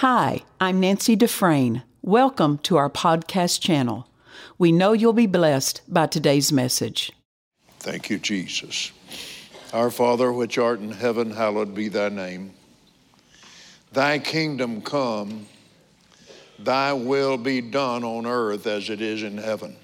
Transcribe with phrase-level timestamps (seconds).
[0.00, 1.82] Hi, I'm Nancy Dufresne.
[2.00, 4.08] Welcome to our podcast channel.
[4.56, 7.12] We know you'll be blessed by today's message.
[7.80, 8.92] Thank you, Jesus.
[9.74, 12.54] Our Father, which art in heaven, hallowed be thy name.
[13.92, 15.44] Thy kingdom come,
[16.58, 19.76] thy will be done on earth as it is in heaven.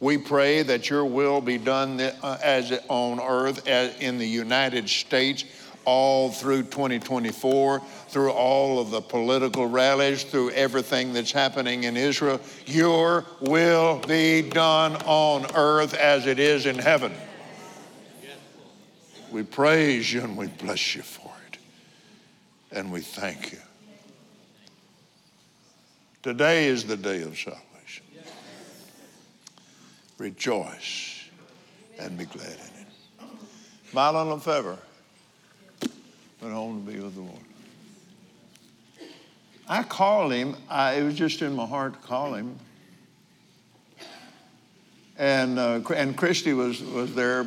[0.00, 4.88] We pray that your will be done uh, as on earth as in the United
[4.88, 5.44] States
[5.88, 12.38] all through 2024, through all of the political rallies, through everything that's happening in Israel.
[12.66, 17.14] Your will be done on earth as it is in heaven.
[19.32, 21.58] We praise you and we bless you for it.
[22.70, 23.58] And we thank you.
[26.22, 28.04] Today is the day of salvation.
[30.18, 31.24] Rejoice
[31.98, 33.30] and be glad in it.
[33.94, 34.76] Mylon LeFevre
[36.40, 37.38] went home to be with the Lord.
[39.68, 40.56] I called him.
[40.68, 42.58] I, it was just in my heart to call him.
[45.18, 47.46] And, uh, and Christy was, was there.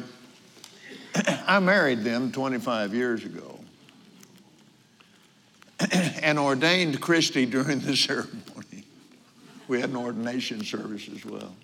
[1.47, 3.59] I married them 25 years ago
[6.21, 8.85] and ordained Christy during the ceremony.
[9.67, 11.55] We had an ordination service as well.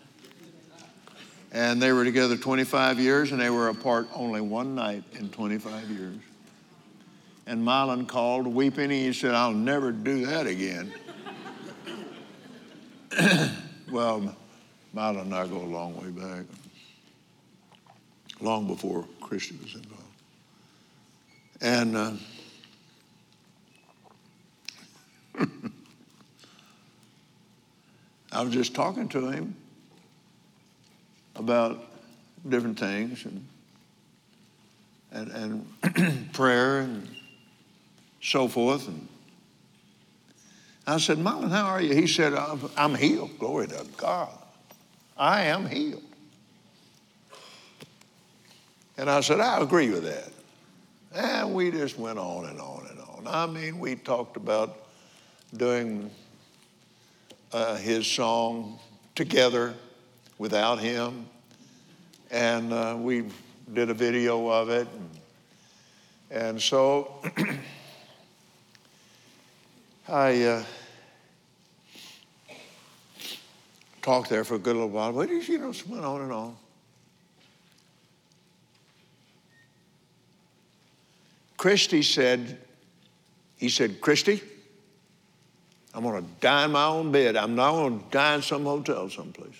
[1.51, 5.89] And they were together 25 years and they were apart only one night in 25
[5.89, 6.17] years.
[7.47, 10.91] And Mylon called weeping and he said, I'll never do that again.
[13.89, 14.35] well,
[14.93, 16.45] Mylon and I go a long way back,
[18.41, 20.03] long before Christy was involved.
[21.61, 22.11] And uh,
[28.33, 29.55] I was just talking to him
[31.37, 31.81] about
[32.49, 33.47] different things and,
[35.13, 37.07] and, and prayer and
[38.21, 38.87] so forth.
[38.87, 39.07] And
[40.85, 41.93] I said, Mylon, how are you?
[41.93, 42.33] He said,
[42.77, 43.37] I'm healed.
[43.39, 44.29] Glory to God.
[45.17, 46.03] I am healed.
[48.97, 50.31] And I said, I agree with that.
[51.13, 53.27] And we just went on and on and on.
[53.27, 54.87] I mean, we talked about
[55.55, 56.09] doing
[57.51, 58.79] uh, his song
[59.15, 59.73] together
[60.37, 61.27] without him.
[62.31, 63.25] And uh, we
[63.73, 64.87] did a video of it.
[64.91, 65.09] And,
[66.29, 67.21] and so
[70.09, 70.63] I uh,
[74.01, 75.11] talked there for a good little while.
[75.11, 76.55] But you know, went on and on.
[81.57, 82.57] Christy said,
[83.57, 84.41] he said, Christy,
[85.93, 87.35] I'm going to die in my own bed.
[87.35, 89.55] I'm not going to die in some hotel someplace.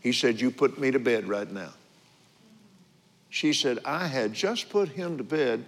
[0.00, 1.72] He said, You put me to bed right now.
[3.30, 5.64] She said, I had just put him to bed,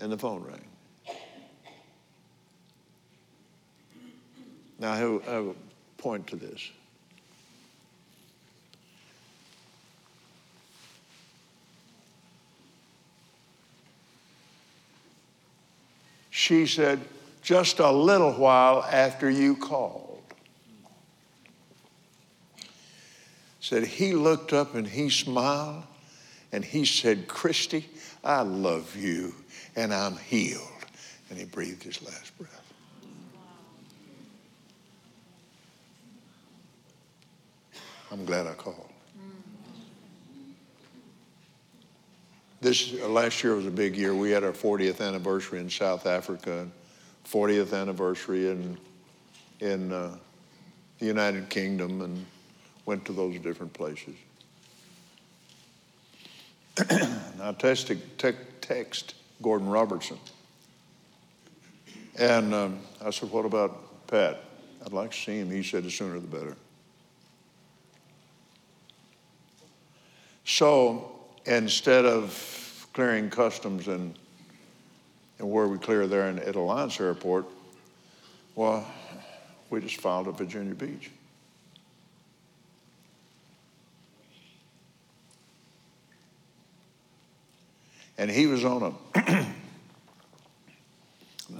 [0.00, 0.69] and the phone rang.
[4.80, 5.54] Now, I have, I have a
[5.98, 6.70] point to this.
[16.30, 17.00] She said,
[17.42, 20.10] just a little while after you called.
[23.70, 25.84] said he looked up and he smiled
[26.50, 27.88] and he said, Christy,
[28.24, 29.34] I love you
[29.76, 30.66] and I'm healed.
[31.28, 32.59] And he breathed his last breath.
[38.10, 38.88] I'm glad I called.
[42.60, 44.14] This uh, last year was a big year.
[44.14, 46.68] We had our 40th anniversary in South Africa,
[47.26, 48.78] 40th anniversary in
[49.60, 50.16] in uh,
[50.98, 52.26] the United Kingdom, and
[52.86, 54.14] went to those different places.
[56.78, 60.18] I texted, te- text Gordon Robertson.
[62.18, 64.42] And um, I said, What about Pat?
[64.84, 65.50] I'd like to see him.
[65.50, 66.56] He said, The sooner the better.
[70.52, 71.12] So
[71.46, 74.18] instead of clearing customs and,
[75.38, 77.46] and where we clear there in, at Alliance Airport,
[78.56, 78.84] well,
[79.70, 81.12] we just filed at Virginia Beach.
[88.18, 88.92] and he was on a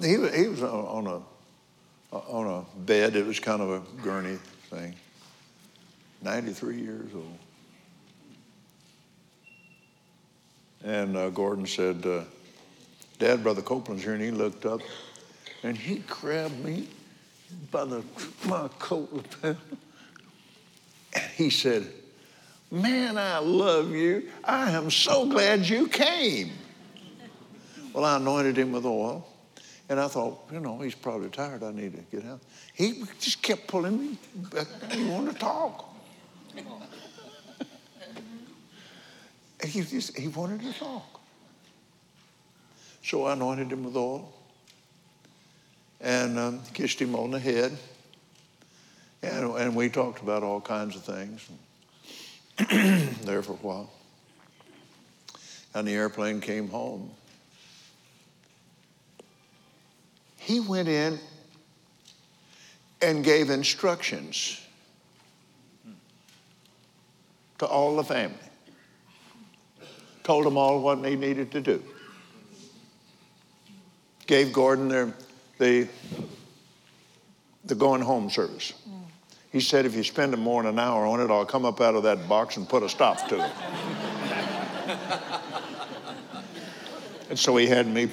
[0.02, 1.22] he, he was on a
[2.12, 3.14] on a bed.
[3.14, 4.36] It was kind of a gurney
[4.68, 4.96] thing.
[6.20, 7.38] Ninety three years old.
[10.84, 12.24] And uh, Gordon said, uh,
[13.18, 14.80] "Dad, Brother Copeland's here," and he looked up,
[15.62, 16.88] and he grabbed me
[17.70, 18.02] by the
[18.46, 19.56] my coat, lapel.
[21.14, 21.86] and he said
[22.70, 24.28] Man, I love you.
[24.44, 26.52] I am so glad you came.
[27.92, 29.26] Well, I anointed him with oil
[29.88, 31.64] And I thought, you know, he's probably tired.
[31.64, 32.40] I need to get out.
[32.74, 34.18] He just kept pulling me.
[34.36, 34.68] Back.
[34.92, 35.92] He wanted to talk.
[39.64, 41.20] He, just, he wanted to talk.
[43.02, 44.32] So I anointed him with oil
[46.00, 47.76] and um, kissed him on the head.
[49.22, 51.48] And, and we talked about all kinds of things
[53.24, 53.90] there for a while.
[55.74, 57.10] And the airplane came home.
[60.36, 61.18] He went in
[63.02, 64.60] and gave instructions
[67.58, 68.49] to all the family.
[70.30, 71.82] Told them all what they needed to do.
[74.28, 75.12] Gave Gordon their,
[75.58, 75.88] the,
[77.64, 78.74] the going home service.
[79.50, 81.96] He said, if you spend more than an hour on it, I'll come up out
[81.96, 83.50] of that box and put a stop to it.
[87.28, 88.08] and so he had me,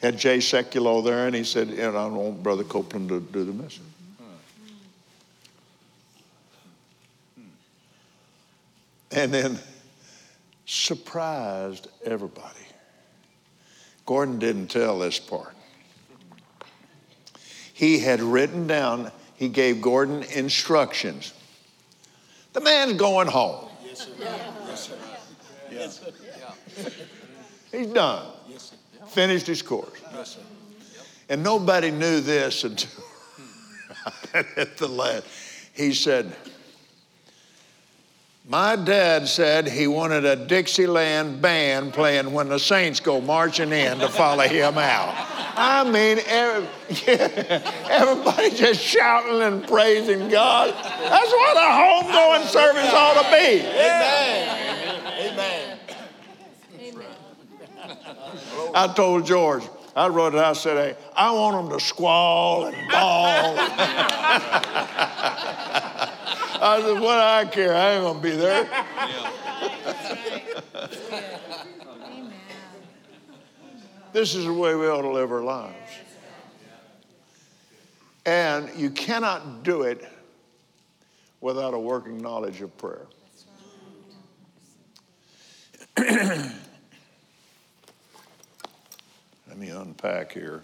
[0.00, 3.52] had Jay Sekulow there, and he said, and I want Brother Copeland to do the
[3.52, 3.80] message.
[9.10, 9.58] And then
[10.70, 12.46] surprised everybody.
[14.06, 15.54] Gordon didn't tell this part.
[17.74, 21.32] He had written down he gave Gordon instructions.
[22.52, 23.68] The man's going home.
[23.84, 24.10] Yes, sir.
[24.20, 24.94] Yes, sir.
[25.72, 26.92] Yes, sir.
[27.72, 28.26] He's done.
[28.48, 29.06] Yes, sir.
[29.06, 30.00] Finished his course.
[30.12, 30.40] Yes, sir.
[31.28, 33.02] And nobody knew this until
[34.34, 35.24] at the last.
[35.72, 36.32] He said,
[38.50, 44.00] my dad said he wanted a Dixieland band playing when the Saints go marching in
[44.00, 45.14] to follow him out.
[45.56, 46.68] I mean, every,
[47.06, 50.74] yeah, everybody just shouting and praising God.
[50.74, 53.60] That's what a homegoing service ought to be.
[53.60, 54.98] Amen.
[55.20, 55.78] Amen.
[58.74, 59.62] I told George,
[59.94, 63.56] I wrote it, I said, hey, I want them to squall and bawl.
[66.62, 67.74] I said, what do I care?
[67.74, 68.68] I ain't going to be there.
[74.12, 75.74] this is the way we ought to live our lives.
[78.26, 80.06] And you cannot do it
[81.40, 83.06] without a working knowledge of prayer.
[85.96, 86.52] Let
[89.56, 90.62] me unpack here.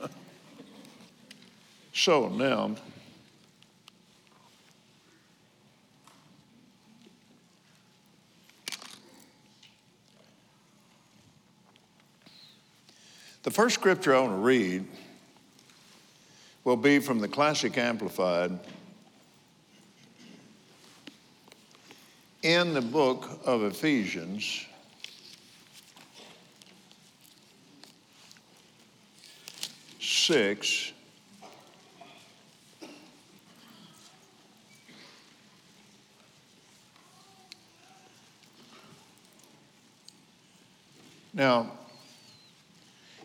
[1.92, 2.74] so now,
[13.44, 14.84] The first scripture I want to read
[16.64, 18.58] will be from the Classic Amplified
[22.42, 24.66] in the book of Ephesians.
[30.00, 30.92] Six.
[41.32, 41.77] Now,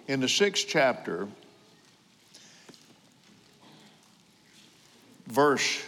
[0.08, 1.28] in the sixth chapter,
[5.28, 5.84] verse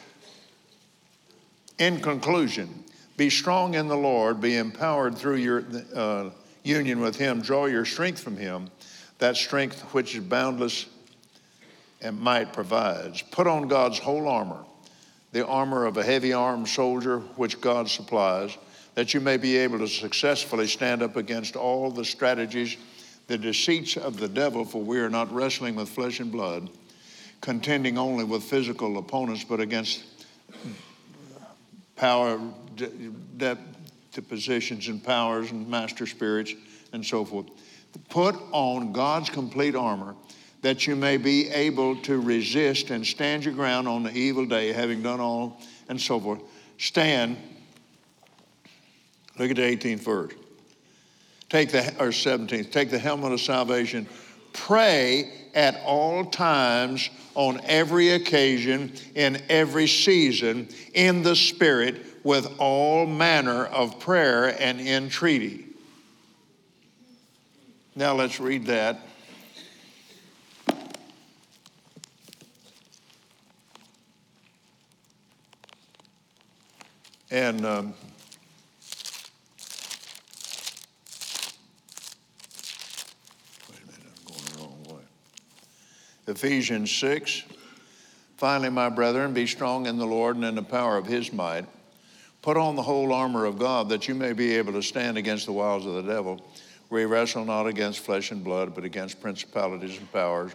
[1.77, 2.83] in conclusion,
[3.17, 5.63] be strong in the Lord, be empowered through your
[5.93, 6.29] uh,
[6.63, 8.69] union with Him, draw your strength from Him,
[9.19, 10.85] that strength which is boundless
[12.01, 13.21] and might provides.
[13.21, 14.63] Put on God's whole armor,
[15.31, 18.57] the armor of a heavy armed soldier which God supplies,
[18.95, 22.77] that you may be able to successfully stand up against all the strategies
[23.27, 26.69] the deceits of the devil, for we are not wrestling with flesh and blood,
[27.41, 30.03] contending only with physical opponents, but against
[31.95, 32.39] power,
[32.77, 36.53] to positions and powers and master spirits
[36.93, 37.47] and so forth.
[38.09, 40.15] Put on God's complete armor
[40.61, 44.71] that you may be able to resist and stand your ground on the evil day,
[44.71, 46.41] having done all and so forth.
[46.77, 47.37] Stand.
[49.37, 50.33] Look at the 18th verse.
[51.49, 54.07] Take the, or 17th, take the helmet of salvation.
[54.53, 63.05] Pray at all times, on every occasion, in every season, in the Spirit, with all
[63.05, 65.65] manner of prayer and entreaty.
[67.95, 68.99] Now let's read that.
[77.31, 77.93] And um,
[86.27, 87.43] Ephesians 6.
[88.37, 91.65] Finally, my brethren, be strong in the Lord and in the power of his might.
[92.41, 95.45] Put on the whole armor of God that you may be able to stand against
[95.45, 96.43] the wiles of the devil.
[96.89, 100.51] We wrestle not against flesh and blood, but against principalities and powers,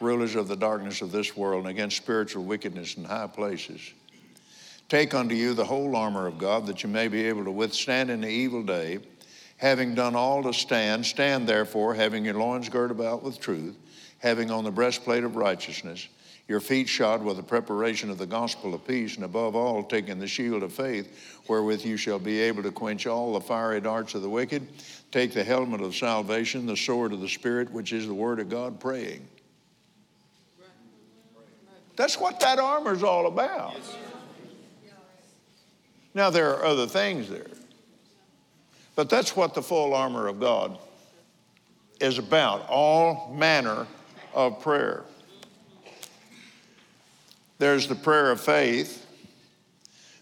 [0.00, 3.80] rulers of the darkness of this world, and against spiritual wickedness in high places.
[4.88, 8.10] Take unto you the whole armor of God, that you may be able to withstand
[8.10, 9.00] in the evil day.
[9.56, 13.76] Having done all to stand, stand therefore, having your loins girt about with truth,
[14.26, 16.08] having on the breastplate of righteousness,
[16.48, 20.18] your feet shod with the preparation of the gospel of peace, and above all, taking
[20.18, 24.16] the shield of faith, wherewith you shall be able to quench all the fiery darts
[24.16, 24.66] of the wicked.
[25.12, 28.48] Take the helmet of salvation, the sword of the Spirit, which is the word of
[28.48, 29.24] God, praying.
[31.94, 33.76] That's what that armor is all about.
[36.14, 37.46] Now, there are other things there,
[38.96, 40.78] but that's what the full armor of God
[42.00, 43.86] is about all manner
[44.36, 45.02] of prayer.
[47.58, 49.06] There's the prayer of faith,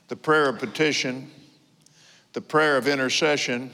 [0.06, 1.32] the prayer of petition,
[2.32, 3.72] the prayer of intercession,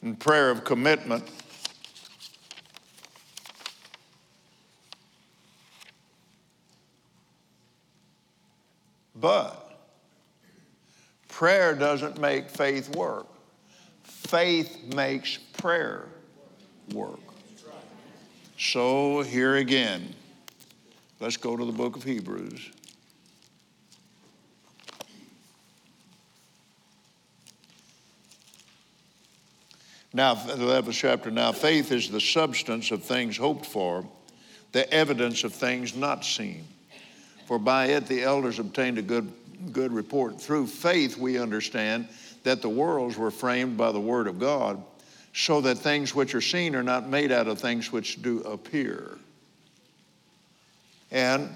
[0.00, 1.24] and prayer of commitment.
[9.14, 9.78] But
[11.28, 13.26] prayer doesn't make faith work.
[14.04, 16.06] Faith makes prayer
[16.92, 17.33] work.
[18.56, 20.14] So here again,
[21.20, 22.70] let's go to the book of Hebrews.
[30.12, 31.32] Now, the 11th chapter.
[31.32, 34.06] Now, faith is the substance of things hoped for,
[34.70, 36.64] the evidence of things not seen.
[37.46, 39.32] For by it the elders obtained a good,
[39.72, 40.40] good report.
[40.40, 42.08] Through faith, we understand
[42.44, 44.80] that the worlds were framed by the word of God,
[45.34, 49.18] so that things which are seen are not made out of things which do appear.
[51.10, 51.50] And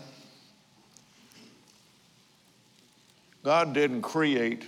[3.45, 4.65] God didn't create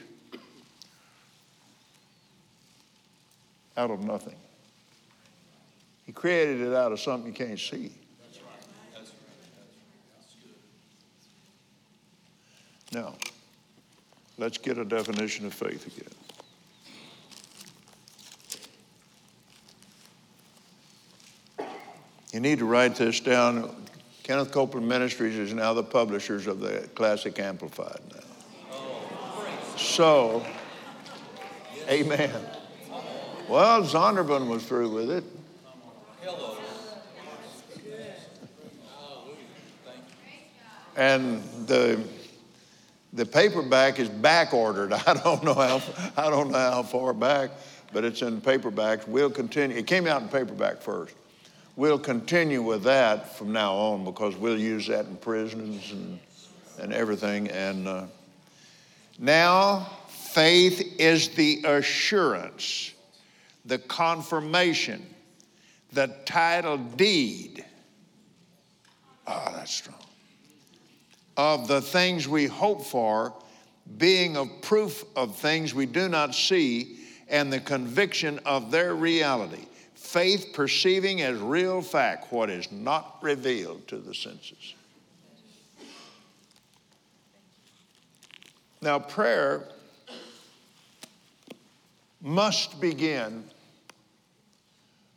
[3.77, 4.37] out of nothing.
[6.07, 7.91] He created it out of something you can't see.
[8.23, 8.63] That's right.
[8.95, 9.11] That's
[12.93, 13.15] now,
[14.39, 16.20] let's get a definition of faith again.
[22.33, 23.75] You need to write this down.
[24.23, 28.77] Kenneth Copeland Ministries is now the publishers of the Classic Amplified now.
[29.77, 30.47] So,
[31.89, 32.31] amen.
[33.49, 35.25] Well, Zondervan was through with it.
[40.97, 42.01] And the
[43.13, 44.93] the paperback is back ordered.
[45.07, 45.83] I don't know how
[46.17, 47.51] I don't know how far back,
[47.93, 49.09] but it's in paperback.
[49.09, 49.77] We'll continue.
[49.77, 51.15] It came out in paperback first.
[51.81, 56.21] We'll continue with that from now on because we'll use that in prisons and
[56.79, 57.49] and everything.
[57.49, 58.05] And uh,
[59.19, 62.93] now faith is the assurance,
[63.65, 65.07] the confirmation,
[65.91, 67.65] the title deed.
[69.27, 69.97] Oh, that's strong
[71.39, 73.33] of the things we hope for,
[73.97, 76.99] being of proof of things we do not see,
[77.31, 79.65] and the conviction of their reality.
[80.01, 84.75] Faith perceiving as real fact what is not revealed to the senses.
[88.83, 89.69] Now, prayer
[92.23, 93.45] must begin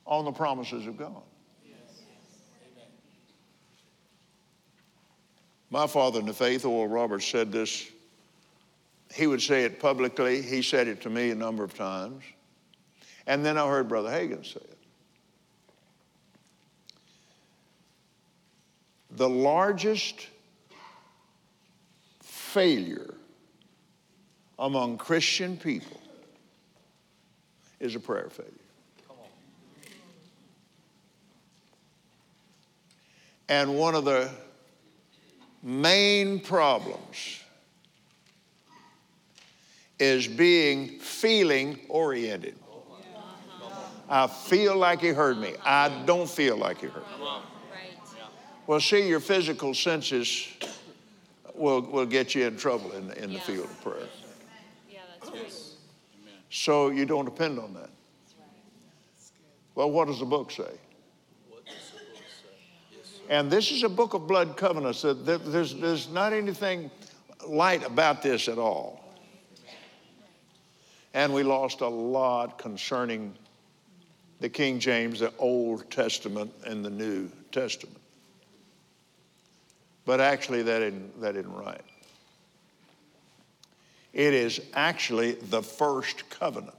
[0.06, 1.24] on the promises of God.
[5.72, 7.90] My father in the faith, Oral Roberts, said this.
[9.12, 10.42] He would say it publicly.
[10.42, 12.24] He said it to me a number of times.
[13.26, 14.73] And then I heard Brother Hagin say it.
[19.16, 20.28] The largest
[22.22, 23.14] failure
[24.58, 26.00] among Christian people
[27.80, 28.52] is a prayer failure.
[33.50, 34.32] And one of the
[35.62, 37.44] main problems
[40.00, 42.56] is being feeling oriented.
[44.10, 45.54] I feel like he heard me.
[45.64, 47.42] I don't feel like he heard me.
[48.66, 50.48] Well, see, your physical senses
[51.54, 54.08] will, will get you in trouble in, in the field of prayer.
[54.90, 55.54] Yeah, that's right.
[56.50, 57.90] So you don't depend on that.
[59.76, 60.72] Well, what does the book say?
[63.30, 65.02] And this is a book of blood covenants.
[65.02, 66.92] There's, there's not anything
[67.48, 69.04] light about this at all.
[71.14, 73.36] And we lost a lot concerning
[74.40, 77.98] the King James, the Old Testament, and the New Testament.
[80.06, 81.82] But actually, that isn't, that isn't right.
[84.12, 86.76] It is actually the first covenant.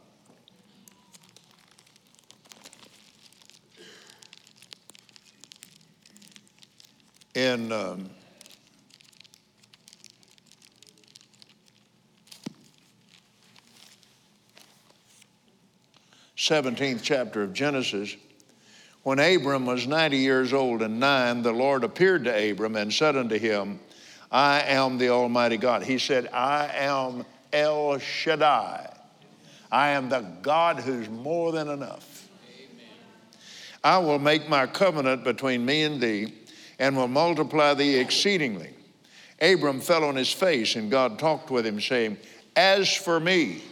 [7.35, 8.11] In um,
[16.37, 18.15] seventeenth chapter of Genesis,
[19.05, 23.17] when Abram was ninety years old and nine, the Lord appeared to Abram and said
[23.17, 23.79] unto him,
[24.33, 25.85] I am the Almighty God.
[25.85, 28.93] He said, I am El Shaddai.
[29.71, 32.29] I am the God who's more than enough.
[33.85, 36.33] I will make my covenant between me and thee
[36.79, 38.71] and will multiply thee exceedingly.
[39.41, 42.17] Abram fell on his face, and God talked with him, saying,
[42.57, 43.63] As for me,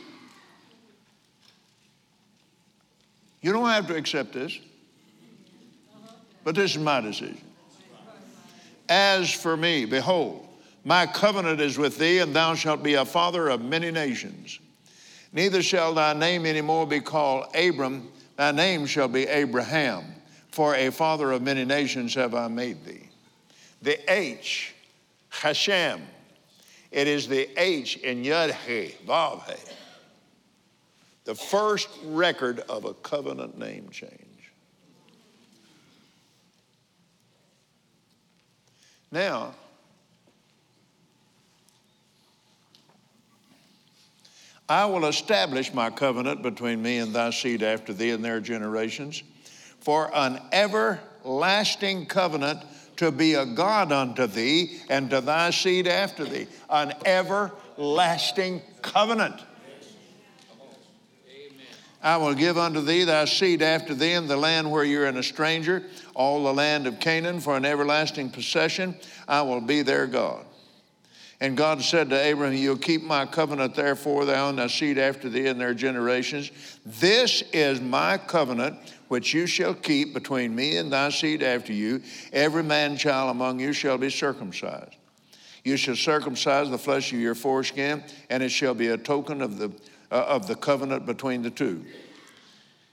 [3.40, 4.58] you don't have to accept this,
[6.44, 7.40] but this is my decision.
[8.88, 10.46] As for me, behold,
[10.84, 14.58] my covenant is with thee, and thou shalt be a father of many nations.
[15.32, 20.04] Neither shall thy name any more be called Abram, thy name shall be Abraham
[20.52, 23.08] for a father of many nations have I made thee.
[23.80, 24.74] The H,
[25.30, 26.02] Hashem,
[26.90, 29.72] it is the H in Yud He, Vav He,
[31.24, 34.21] the first record of a covenant name change.
[39.12, 39.54] Now,
[44.68, 49.22] I will establish my covenant between me and thy seed after thee and their generations
[49.80, 52.60] for an everlasting covenant
[52.96, 56.46] to be a God unto thee and to thy seed after thee.
[56.70, 59.42] An everlasting covenant.
[62.02, 65.16] I will give unto thee thy seed after thee in the land where you're in
[65.16, 68.96] a stranger, all the land of Canaan for an everlasting possession.
[69.28, 70.44] I will be their God.
[71.40, 75.28] And God said to Abraham, You'll keep my covenant, therefore, thou and thy seed after
[75.28, 76.50] thee and their generations.
[76.86, 78.78] This is my covenant
[79.08, 82.00] which you shall keep between me and thy seed after you.
[82.32, 84.94] Every man child among you shall be circumcised.
[85.64, 89.58] You shall circumcise the flesh of your foreskin, and it shall be a token of
[89.58, 89.70] the,
[90.12, 91.84] uh, of the covenant between the two.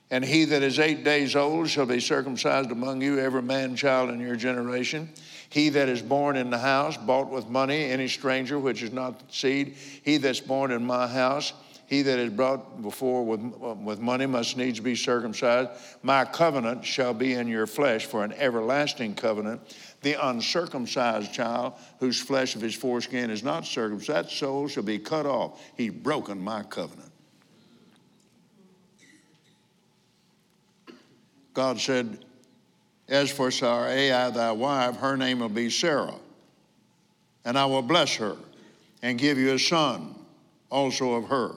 [0.09, 4.09] And he that is eight days old shall be circumcised among you, every man child
[4.09, 5.09] in your generation.
[5.49, 9.21] He that is born in the house, bought with money, any stranger which is not
[9.31, 11.53] seed, he that's born in my house,
[11.87, 15.71] he that is brought before with, with money must needs be circumcised.
[16.03, 19.75] My covenant shall be in your flesh for an everlasting covenant.
[20.01, 24.99] The uncircumcised child, whose flesh of his foreskin is not circumcised, that soul shall be
[24.99, 25.59] cut off.
[25.75, 27.08] He's broken my covenant.
[31.59, 32.19] God said,
[33.09, 36.15] as for Sarai, thy wife, her name will be Sarah,
[37.43, 38.37] and I will bless her
[39.01, 40.15] and give you a son
[40.71, 41.51] also of her.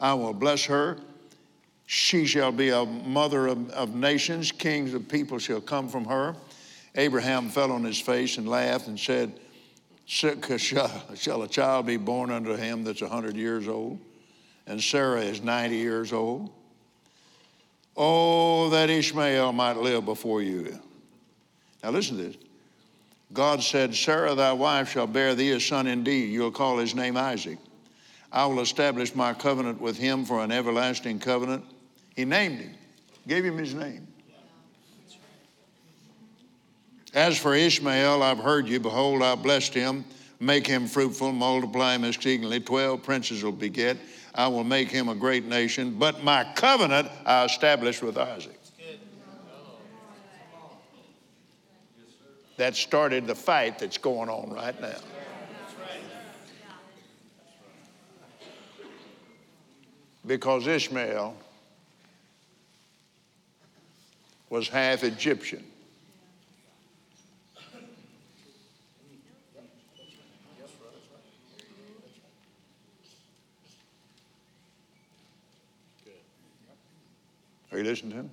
[0.00, 0.96] I will bless her.
[1.84, 6.34] She shall be a mother of, of nations, kings of people shall come from her.
[6.94, 9.38] Abraham fell on his face and laughed and said,
[10.06, 10.32] Shall
[11.42, 13.98] a child be born unto him that's a hundred years old?
[14.66, 16.50] And Sarah is 90 years old.
[17.96, 20.78] Oh, that Ishmael might live before you.
[21.82, 22.36] Now listen to this.
[23.32, 26.30] God said, Sarah, thy wife, shall bear thee a son indeed.
[26.32, 27.58] You'll call his name Isaac.
[28.30, 31.64] I will establish my covenant with him for an everlasting covenant.
[32.14, 32.74] He named him,
[33.26, 34.06] gave him his name.
[37.14, 38.78] As for Ishmael, I've heard you.
[38.78, 40.04] Behold, I blessed him.
[40.38, 42.60] Make him fruitful, multiply him exceedingly.
[42.60, 43.96] Twelve princes will beget.
[44.36, 45.96] I will make him a great nation.
[45.98, 48.60] But my covenant I established with Isaac.
[52.58, 54.96] That started the fight that's going on right now.
[60.26, 61.36] Because Ishmael
[64.50, 65.64] was half Egyptian.
[77.76, 78.30] Are you listening to him?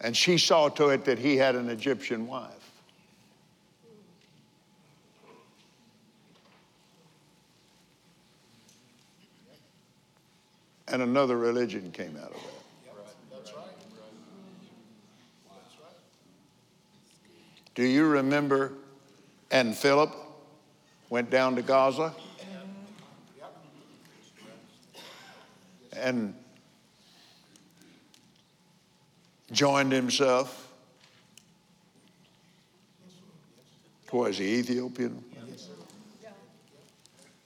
[0.00, 2.70] And she saw to it that he had an Egyptian wife.
[10.86, 13.52] And another religion came out of that.
[17.74, 18.72] Do you remember?
[19.50, 20.14] And Philip
[21.08, 22.14] went down to Gaza.
[25.96, 26.34] And
[29.52, 30.72] joined himself
[34.06, 35.24] towards the Ethiopian.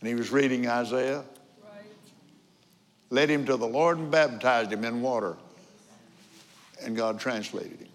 [0.01, 1.25] And he was reading Isaiah.
[3.11, 5.37] Led him to the Lord and baptized him in water.
[6.83, 7.89] And God translated him.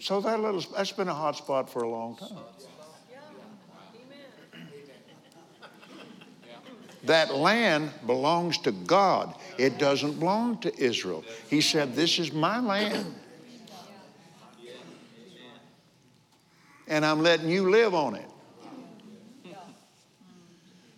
[0.00, 2.36] So that little, that's been a hot spot for a long time.
[7.04, 9.34] That land belongs to God.
[9.58, 11.24] It doesn't belong to Israel.
[11.50, 13.14] He said, This is my land.
[16.86, 18.28] And I'm letting you live on it.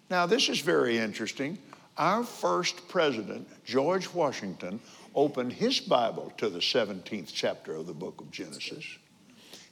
[0.09, 1.59] Now, this is very interesting.
[1.97, 4.81] Our first president, George Washington,
[5.15, 8.85] opened his Bible to the 17th chapter of the book of Genesis.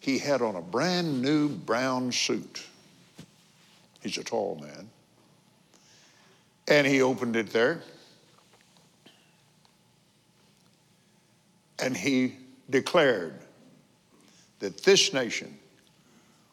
[0.01, 2.63] He had on a brand new brown suit.
[4.03, 4.91] He's a tall man.
[6.69, 7.81] And he opened it there.
[11.79, 12.37] And he
[12.71, 13.35] declared
[14.61, 15.59] that this nation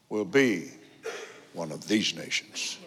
[0.08, 0.70] will be
[1.54, 2.78] one of these nations.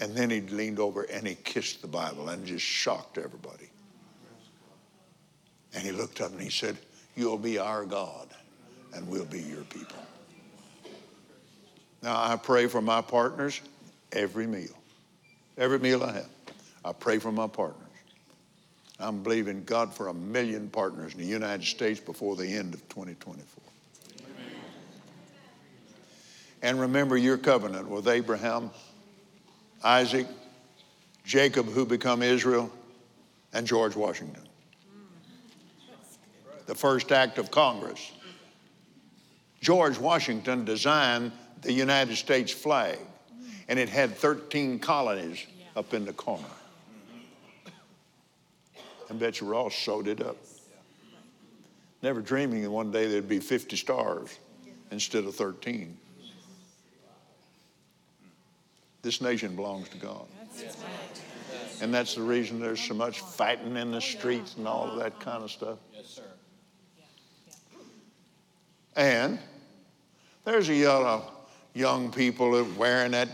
[0.00, 3.70] And then he leaned over and he kissed the Bible and just shocked everybody.
[5.74, 6.76] And he looked up and he said,
[7.14, 8.28] You'll be our God
[8.94, 9.96] and we'll be your people.
[12.02, 13.60] Now, I pray for my partners
[14.12, 14.81] every meal.
[15.58, 16.28] Every meal I have.
[16.84, 17.78] I pray for my partners.
[18.98, 22.88] I'm believing God for a million partners in the United States before the end of
[22.88, 23.62] 2024.
[24.20, 24.52] Amen.
[26.62, 28.70] And remember your covenant with Abraham,
[29.82, 30.26] Isaac,
[31.24, 32.70] Jacob, who become Israel,
[33.52, 34.42] and George Washington.
[36.66, 38.12] The first act of Congress.
[39.60, 42.98] George Washington designed the United States flag,
[43.72, 46.44] and it had 13 colonies up in the corner.
[49.08, 50.36] I bet you Ross sewed it up.
[52.02, 54.38] Never dreaming that one day there'd be 50 stars
[54.90, 55.96] instead of 13.
[59.00, 60.26] This nation belongs to God.
[61.80, 65.18] And that's the reason there's so much fighting in the streets and all of that
[65.18, 65.78] kind of stuff.
[65.94, 66.22] Yes, sir.
[68.96, 69.38] And
[70.44, 71.22] there's a yellow
[71.72, 73.30] young people wearing that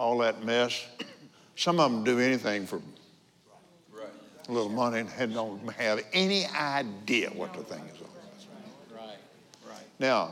[0.00, 0.86] all that mess.
[1.56, 2.80] Some of them do anything for
[4.48, 8.00] a little money and don't have any idea what the thing is.
[8.96, 9.18] Right,
[9.68, 9.84] right.
[9.98, 10.30] Now,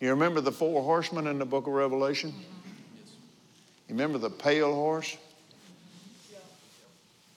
[0.00, 2.34] you remember the four horsemen in the book of Revelation?
[3.88, 5.16] You remember the pale horse?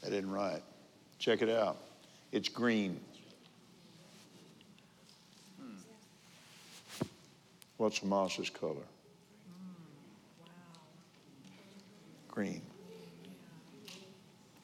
[0.05, 0.61] I didn't right.
[1.17, 1.77] Check it out.
[2.33, 2.99] It's green.
[7.77, 8.75] What's Hamas's color?
[12.33, 12.63] Green.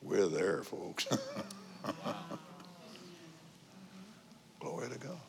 [0.02, 1.06] We're there, folks.
[4.60, 5.20] Glory to God.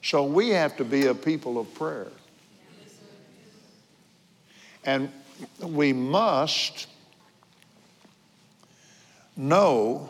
[0.00, 2.08] So we have to be a people of prayer.
[4.84, 5.12] And
[5.60, 6.86] we must
[9.36, 10.08] know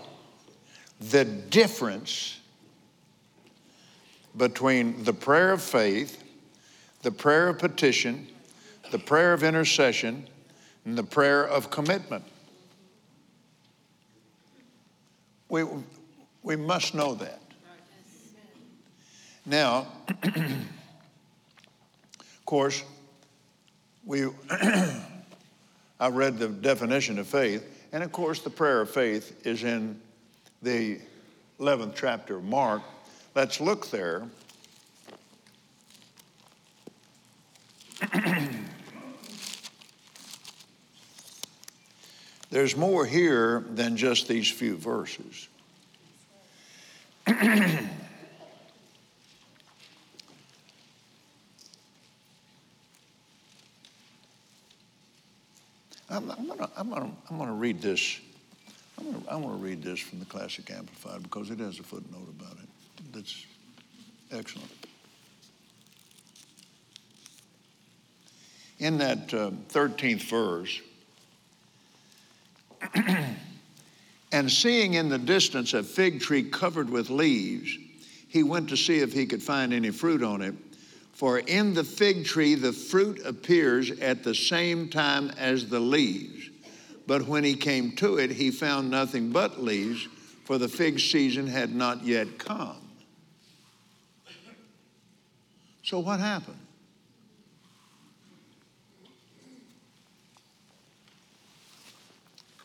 [1.01, 2.39] the difference
[4.37, 6.23] between the prayer of faith,
[7.03, 8.29] the prayer of petition,
[8.93, 10.29] the prayer of intercession,
[10.85, 12.25] and the prayer of commitment.
[15.49, 15.65] We,
[16.43, 17.41] we must know that.
[19.47, 19.87] Now,
[20.23, 20.67] of
[22.45, 22.83] course,
[24.05, 24.27] we
[26.01, 30.01] I read the definition of faith, and of course, the prayer of faith is in
[30.63, 30.99] the
[31.61, 32.83] 11th chapter of Mark.
[33.35, 34.27] Let's look there.
[42.55, 45.49] There's more here than just these few verses.
[47.27, 47.91] I'm,
[56.09, 58.21] I'm going to I'm gonna, I'm gonna read this.
[58.99, 62.29] I'm gonna, I'm gonna read this from the Classic Amplified because it has a footnote
[62.39, 62.69] about it
[63.13, 63.47] that's
[64.31, 64.71] excellent.
[68.79, 70.81] In that uh, 13th verse,
[74.33, 77.77] and seeing in the distance a fig tree covered with leaves,
[78.29, 80.55] he went to see if he could find any fruit on it.
[81.13, 86.51] For in the fig tree the fruit appears at the same time as the leaves.
[87.07, 90.09] But when he came to it, he found nothing but leaves,
[90.45, 92.77] for the fig season had not yet come.
[95.83, 96.64] So what happened?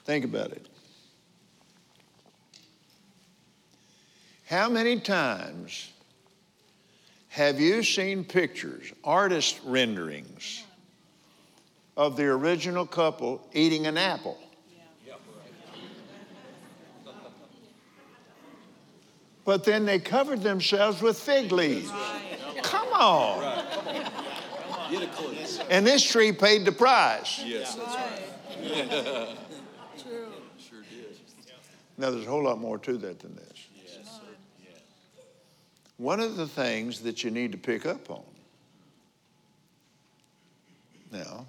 [0.09, 0.65] Think about it.
[4.47, 5.91] How many times
[7.27, 10.63] have you seen pictures, artist renderings
[11.95, 14.39] of the original couple eating an apple?
[19.45, 21.91] But then they covered themselves with fig leaves.
[22.63, 23.63] Come on.
[25.69, 27.43] And this tree paid the price.
[27.45, 29.37] Yes, that's right.
[31.99, 33.67] Now, there's a whole lot more to that than this.
[35.97, 38.23] One of the things that you need to pick up on
[41.11, 41.45] now,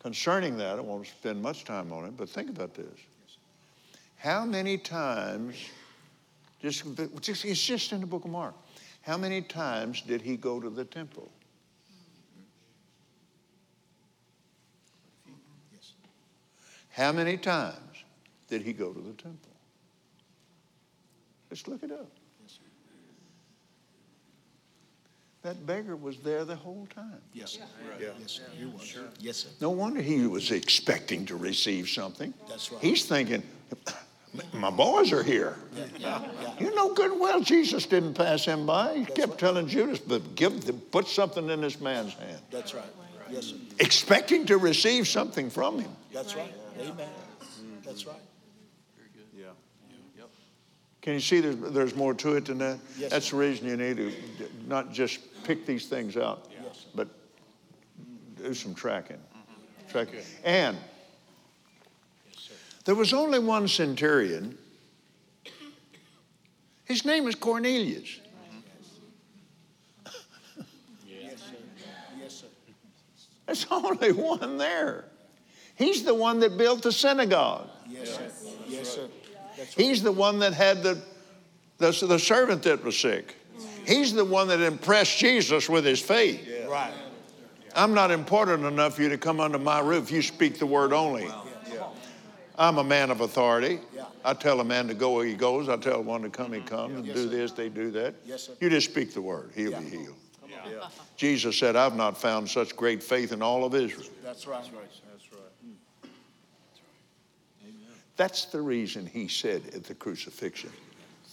[0.00, 2.86] concerning that, I won't spend much time on it, but think about this.
[4.16, 5.56] How many times,
[6.60, 6.84] just,
[7.20, 8.54] just it's just in the book of Mark,
[9.02, 11.32] how many times did he go to the temple?
[16.90, 17.87] How many times
[18.48, 19.52] did he go to the temple?
[21.50, 22.10] Let's look it up.
[25.42, 27.20] That beggar was there the whole time.
[27.32, 27.62] Yes, sir.
[28.00, 28.42] Yes, sir.
[28.58, 28.80] You were.
[28.80, 29.04] Sure.
[29.20, 29.48] Yes, sir.
[29.60, 32.34] No wonder he was expecting to receive something.
[32.48, 32.82] That's right.
[32.82, 33.42] He's thinking,
[34.52, 35.56] my boys are here.
[35.96, 36.54] Yeah, yeah.
[36.58, 38.98] You know good well Jesus didn't pass him by.
[38.98, 42.40] He kept telling Judas, but give, put something in this man's hand.
[42.50, 42.84] That's right.
[43.30, 43.56] Yes, sir.
[43.78, 45.90] Expecting to receive something from him.
[46.12, 46.52] That's right.
[46.80, 47.08] Amen.
[47.84, 48.16] That's right.
[51.08, 52.78] Can you see there's, there's more to it than that?
[52.98, 54.12] Yes, That's the reason you need to
[54.66, 56.84] not just pick these things out, Yes.
[56.94, 57.08] but
[58.36, 59.16] do some tracking.
[59.16, 59.90] Mm-hmm.
[59.90, 60.08] Track.
[60.44, 60.76] And
[62.84, 64.58] there was only one centurion.
[66.84, 68.20] His name is Cornelius.
[70.04, 71.56] Yes, sir.
[72.20, 72.46] Yes, sir.
[73.46, 75.06] There's only one there.
[75.74, 77.70] He's the one that built the synagogue.
[77.88, 78.30] Yes, sir.
[78.68, 79.08] Yes, sir.
[79.58, 79.86] That's right.
[79.86, 81.02] He's the one that had the,
[81.78, 83.34] the, the servant that was sick.
[83.86, 86.48] He's the one that impressed Jesus with his faith.
[86.68, 86.92] Right.
[87.74, 90.10] I'm not important enough for you to come under my roof.
[90.10, 91.28] You speak the word only.
[92.58, 93.78] I'm a man of authority.
[93.94, 94.06] Yeah.
[94.24, 95.68] I tell a man to go where he goes.
[95.68, 96.68] I tell one to come, he mm-hmm.
[96.68, 96.96] comes.
[96.96, 97.28] And Yes, do sir.
[97.28, 98.14] this, they do that.
[98.26, 98.52] Yes, sir.
[98.60, 99.52] You just speak the word.
[99.54, 100.16] He'll be healed.
[101.16, 104.06] Jesus said, I've not found such great faith in all of Israel.
[104.22, 104.62] That's right.
[104.62, 104.88] That's right.
[108.18, 110.70] That's the reason he said at the crucifixion,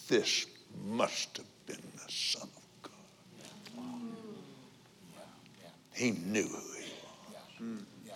[0.08, 0.45] This
[0.86, 3.84] must have been the Son of God.
[5.93, 6.91] He knew who he
[7.63, 8.13] was Yeah.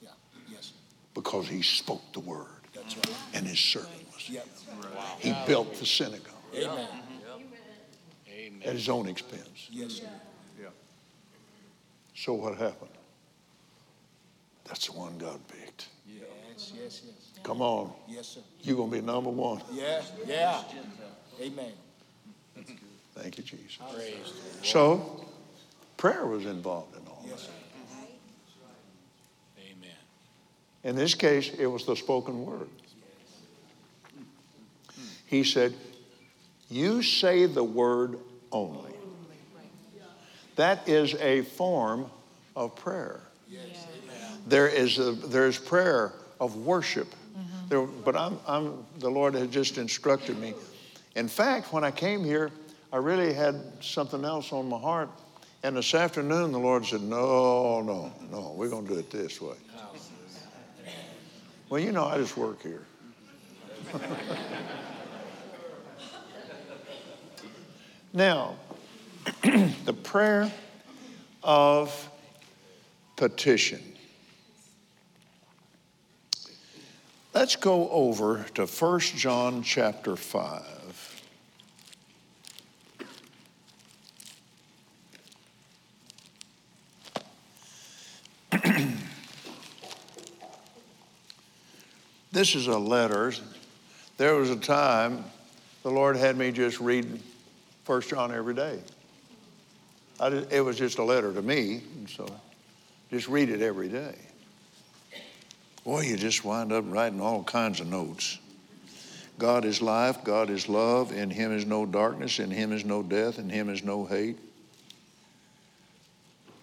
[0.00, 0.08] Yeah.
[0.50, 0.72] Yes.
[1.14, 3.10] because he spoke the word That's right.
[3.34, 4.40] and his servant was Yeah.
[5.18, 6.88] He built the synagogue Amen.
[8.64, 9.68] at his own expense.
[9.70, 10.08] Yes, sir.
[12.14, 12.90] So what happened?
[14.64, 15.88] That's the one God picked.
[16.06, 16.17] Yes,
[16.88, 17.40] yes, yes.
[17.42, 17.92] Come on.
[18.08, 18.40] Yes, sir.
[18.62, 19.60] You're going to be number one.
[19.72, 20.02] Yeah.
[20.26, 20.62] Yeah.
[21.40, 21.72] Amen.
[23.14, 23.78] Thank you, Jesus.
[24.62, 25.24] So,
[25.96, 27.46] prayer was involved in all Yes, that.
[27.46, 27.52] sir.
[29.58, 29.96] Amen.
[30.84, 32.68] In this case, it was the spoken word.
[35.26, 35.74] He said,
[36.70, 38.18] You say the word
[38.50, 38.92] only.
[40.56, 42.10] That is a form
[42.56, 43.20] of prayer.
[44.46, 47.14] There is a, there's prayer of worship.
[47.68, 50.54] There, but I'm, I'm, the Lord had just instructed me.
[51.16, 52.50] In fact, when I came here,
[52.92, 55.10] I really had something else on my heart.
[55.62, 59.40] And this afternoon, the Lord said, No, no, no, we're going to do it this
[59.40, 59.56] way.
[61.68, 62.86] Well, you know, I just work here.
[68.14, 68.54] now,
[69.84, 70.50] the prayer
[71.42, 72.08] of
[73.16, 73.82] petition.
[77.38, 81.22] Let's go over to 1 John chapter 5.
[92.32, 93.32] This is a letter.
[94.16, 95.24] There was a time
[95.84, 97.22] the Lord had me just read
[97.86, 98.80] 1 John every day.
[100.18, 102.26] Did, it was just a letter to me, so
[103.12, 104.27] just read it every day.
[105.88, 108.38] Boy, you just wind up writing all kinds of notes.
[109.38, 113.02] God is life, God is love, in Him is no darkness, in Him is no
[113.02, 114.36] death, in Him is no hate.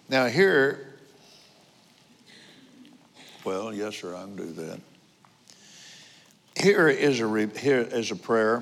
[0.09, 0.93] Now, here,
[3.43, 4.79] well, yes, sir, I can do that.
[6.55, 8.61] Here is a, re- here is a prayer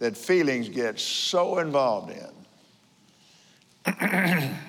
[0.00, 2.12] that feelings get so involved
[3.86, 4.56] in.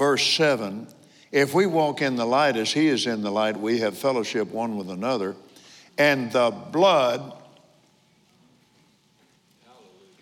[0.00, 0.86] Verse 7
[1.30, 4.48] If we walk in the light as he is in the light, we have fellowship
[4.48, 5.36] one with another,
[5.98, 7.34] and the blood.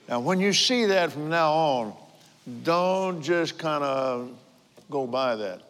[0.09, 1.95] Now, when you see that from now on,
[2.65, 4.31] don't just kind of
[4.91, 5.63] go by that.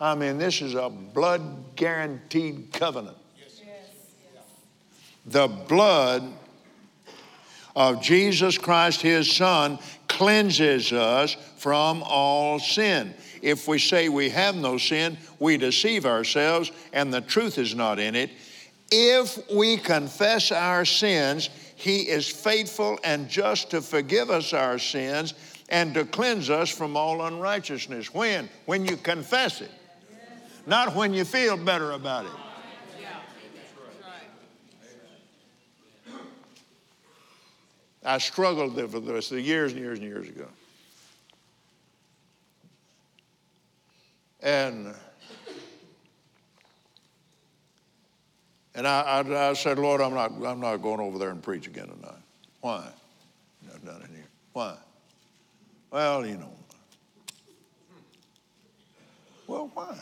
[0.00, 3.16] I mean, this is a blood guaranteed covenant.
[5.26, 6.24] the blood
[7.76, 13.14] of Jesus Christ, his Son, cleanses us from all sin.
[13.44, 17.98] If we say we have no sin, we deceive ourselves and the truth is not
[17.98, 18.30] in it.
[18.90, 25.34] If we confess our sins, he is faithful and just to forgive us our sins
[25.68, 28.14] and to cleanse us from all unrighteousness.
[28.14, 28.48] When?
[28.64, 29.70] When you confess it,
[30.66, 32.30] not when you feel better about it.
[38.06, 40.46] I struggled with this years and years and years ago.
[44.44, 44.94] And
[48.74, 51.66] and I, I, I, said, Lord, I'm not, I'm not going over there and preach
[51.66, 52.20] again tonight.
[52.60, 52.86] Why?
[53.72, 54.26] I've done it here.
[54.52, 54.76] Why?
[55.90, 56.52] Well, you know.
[59.46, 59.96] Well, why?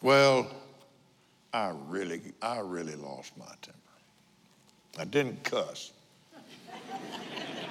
[0.00, 0.50] Well,
[1.52, 3.78] I really, I really lost my temper.
[4.98, 5.92] I didn't cuss.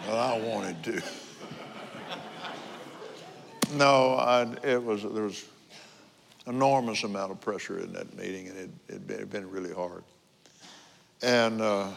[0.06, 1.02] but I wanted to.
[3.74, 5.46] No, I, it was, there was
[6.46, 10.04] enormous amount of pressure in that meeting, and it had been, been, really hard.
[11.22, 11.90] And uh,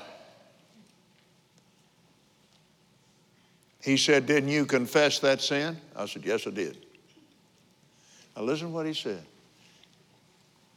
[3.82, 5.76] he said, Didn't you confess that sin?
[5.94, 6.76] I said, Yes, I did.
[8.36, 9.22] Now, listen to what he said.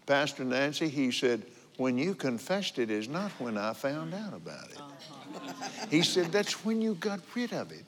[0.05, 1.43] Pastor Nancy, he said,
[1.77, 4.79] when you confessed it is not when I found out about it.
[4.79, 5.87] Uh-huh.
[5.89, 7.85] he said, that's when you got rid of it.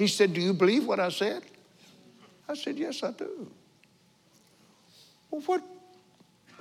[0.00, 1.42] He said, Do you believe what I said?
[2.48, 3.50] I said, Yes, I do.
[5.30, 5.62] Well, what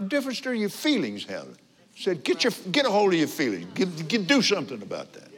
[0.10, 1.48] difference do your feelings have?
[1.94, 5.14] He said, Get, your, get a hold of your feelings, get, get, do something about
[5.14, 5.32] that.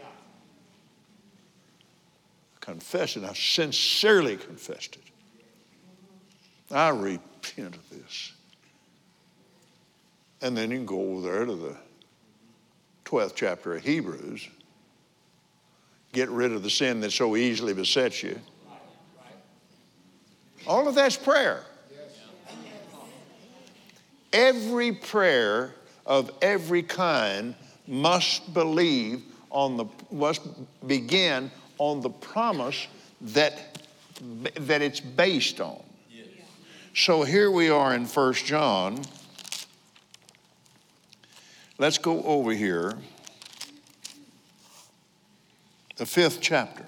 [2.59, 3.23] Confess it.
[3.23, 6.73] I sincerely confessed it.
[6.73, 8.31] I repent of this.
[10.41, 11.77] And then you can go over there to the
[13.05, 14.49] 12th chapter of Hebrews,
[16.13, 18.39] get rid of the sin that so easily besets you.
[20.67, 21.63] All of that's prayer.
[24.33, 25.73] Every prayer
[26.05, 27.55] of every kind
[27.87, 30.41] must believe on the must
[30.87, 32.87] begin on the promise
[33.21, 33.77] that
[34.21, 35.83] that it's based on.
[36.93, 39.01] So here we are in First John.
[41.77, 42.97] Let's go over here.
[46.01, 46.83] The fifth chapter.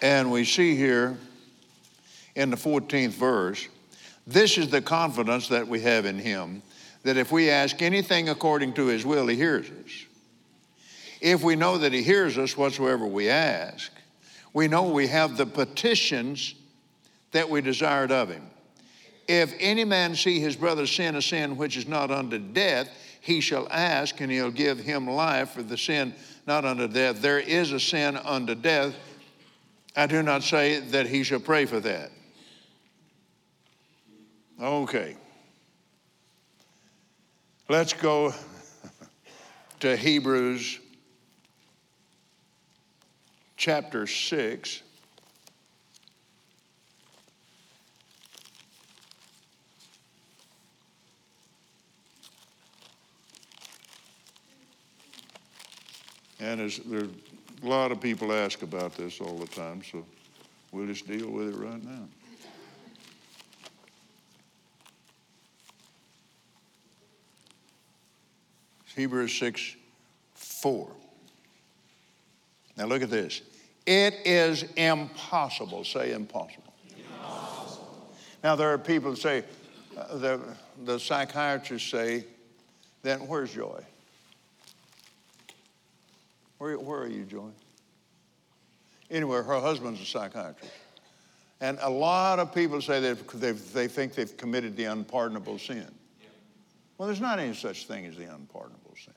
[0.00, 1.18] And we see here
[2.36, 3.66] in the 14th verse,
[4.24, 6.62] this is the confidence that we have in Him,
[7.02, 10.06] that if we ask anything according to His will, He hears us.
[11.20, 13.90] If we know that He hears us whatsoever we ask,
[14.52, 16.54] we know we have the petitions
[17.32, 18.51] that we desired of Him.
[19.28, 22.88] If any man see his brother sin a sin which is not unto death,
[23.20, 26.14] he shall ask, and he'll give him life for the sin
[26.46, 27.22] not unto death.
[27.22, 28.94] There is a sin unto death.
[29.94, 32.10] I do not say that he shall pray for that.
[34.60, 35.16] Okay.
[37.68, 38.34] Let's go
[39.80, 40.80] to Hebrews
[43.56, 44.82] chapter 6.
[56.42, 57.08] And there's, there's
[57.62, 60.04] a lot of people ask about this all the time, so
[60.72, 62.08] we'll just deal with it right now.
[68.96, 69.76] Hebrews 6
[70.34, 70.90] 4.
[72.76, 73.40] Now look at this.
[73.86, 75.84] It is impossible.
[75.84, 76.74] Say impossible.
[76.98, 78.12] impossible.
[78.42, 79.44] Now, there are people who say,
[79.96, 80.40] uh, the,
[80.84, 82.24] the psychiatrists say,
[83.02, 83.84] then where's joy?
[86.62, 87.48] Where, where are you, Joy?
[89.10, 90.72] Anyway, her husband's a psychiatrist.
[91.60, 93.26] And a lot of people say that
[93.74, 95.90] they think they've committed the unpardonable sin.
[96.96, 99.12] Well, there's not any such thing as the unpardonable sin.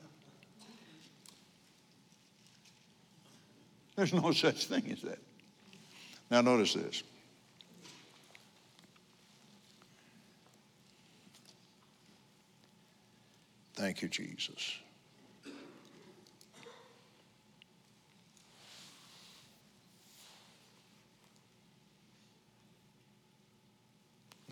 [3.94, 5.20] There's no such thing as that.
[6.32, 7.04] Now, notice this.
[13.76, 14.80] Thank you, Jesus.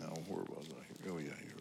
[0.05, 1.09] Now, where was I?
[1.09, 1.55] Oh, yeah, here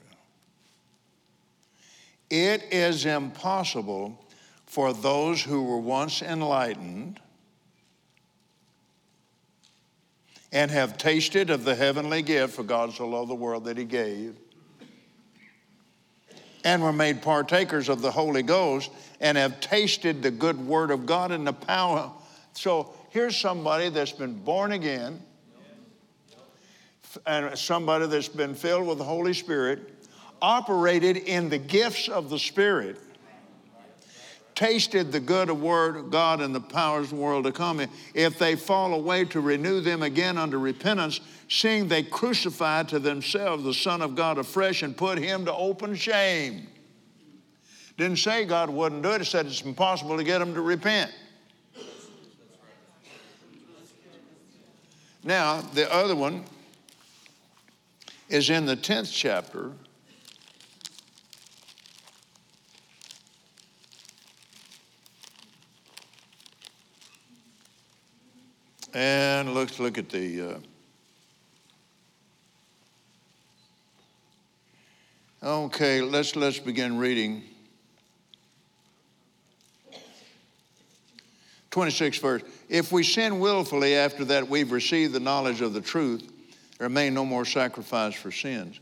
[2.30, 2.52] we are.
[2.52, 4.22] It is impossible
[4.66, 7.20] for those who were once enlightened
[10.52, 13.84] and have tasted of the heavenly gift, for God so loved the world that he
[13.84, 14.36] gave,
[16.64, 18.90] and were made partakers of the Holy Ghost,
[19.20, 22.12] and have tasted the good word of God and the power.
[22.52, 25.22] So here's somebody that's been born again,
[27.26, 30.06] and somebody that's been filled with the Holy Spirit,
[30.42, 32.98] operated in the gifts of the Spirit
[34.54, 37.84] tasted the good of word of God and the powers of the world to come,
[38.14, 43.64] if they fall away to renew them again unto repentance, seeing they crucified to themselves
[43.64, 46.68] the Son of God afresh and put him to open shame.
[47.96, 51.12] Didn't say God wouldn't do it, it said it's impossible to get them to repent.
[55.22, 56.44] Now, the other one
[58.28, 59.72] is in the 10th chapter
[68.94, 70.60] And let's look at the.
[75.42, 77.42] Uh, okay, let's let's begin reading.
[81.72, 82.42] 26 verse.
[82.68, 86.30] If we sin willfully after that we've received the knowledge of the truth,
[86.78, 88.80] there remain no more sacrifice for sins.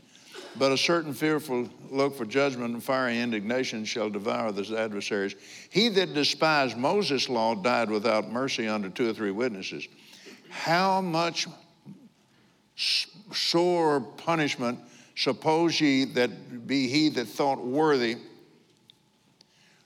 [0.55, 5.35] But a certain fearful look for judgment and fiery indignation shall devour the adversaries.
[5.69, 9.87] He that despised Moses' law died without mercy under two or three witnesses.
[10.49, 11.47] How much
[12.75, 14.79] sore punishment
[15.15, 18.17] suppose ye that be he that thought worthy,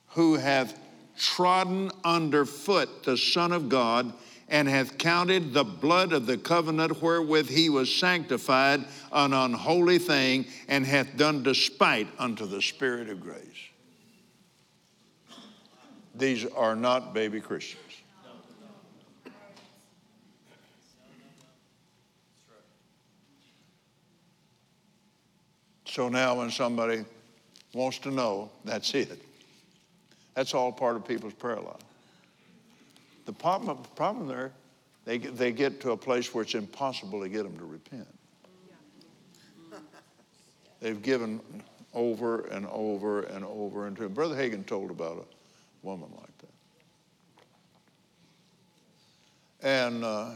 [0.09, 0.77] who hath
[1.17, 4.13] trodden under foot the Son of God,
[4.49, 10.45] and hath counted the blood of the covenant wherewith he was sanctified an unholy thing,
[10.67, 13.41] and hath done despite unto the Spirit of grace.
[16.15, 17.83] These are not baby Christians.
[25.85, 27.03] So now when somebody
[27.73, 29.19] wants to know, that's it.
[30.35, 31.86] That's all part of people's prayer life.
[33.28, 34.51] The problem, problem there,
[35.05, 38.07] they, they get to a place where it's impossible to get them to repent.
[40.80, 41.39] They've given
[41.93, 44.09] over and over and over and over.
[44.09, 46.38] Brother Hagin told about a woman like
[49.61, 49.67] that.
[49.67, 50.32] And uh,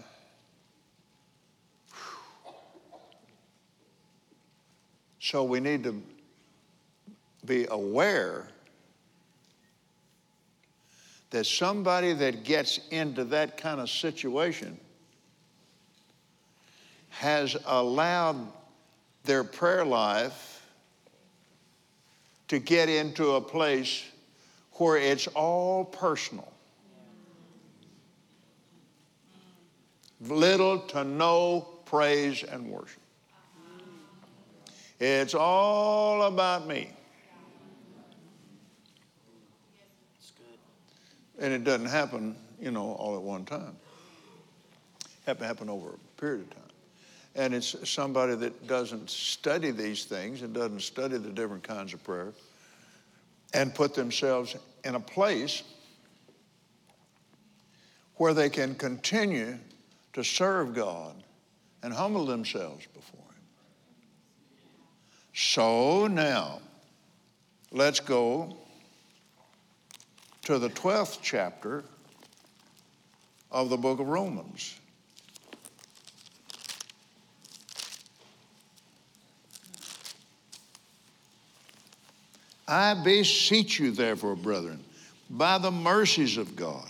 [5.32, 6.04] So we need to
[7.46, 8.50] be aware
[11.32, 14.78] that somebody that gets into that kind of situation
[17.10, 18.48] has allowed
[19.24, 20.66] their prayer life
[22.48, 24.04] to get into a place
[24.74, 26.52] where it's all personal.
[30.20, 33.02] Little to no praise and worship.
[35.00, 36.92] It's all about me.
[41.42, 43.76] And it doesn't happen, you know, all at one time.
[45.26, 46.64] It happen over a period of time.
[47.36, 52.04] And it's somebody that doesn't study these things and doesn't study the different kinds of
[52.04, 52.34] prayer
[53.54, 55.64] and put themselves in a place
[58.16, 59.58] where they can continue
[60.14, 61.16] to serve God
[61.82, 63.20] and humble themselves before.
[63.20, 63.44] Him.
[65.34, 66.60] So now,
[67.72, 68.58] let's go
[70.44, 71.84] to the 12th chapter
[73.52, 74.76] of the book of Romans.
[82.68, 84.80] I beseech you, therefore, brethren,
[85.30, 86.88] by the mercies of God,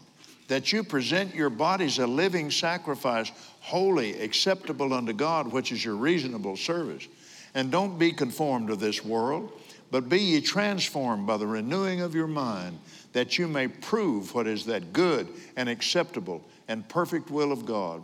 [0.48, 3.32] that you present your bodies a living sacrifice,
[3.62, 7.08] holy, acceptable unto God, which is your reasonable service.
[7.56, 9.52] And don't be conformed to this world,
[9.92, 12.80] but be ye transformed by the renewing of your mind,
[13.14, 15.28] that you may prove what is that good
[15.58, 18.02] and acceptable and perfect will of God.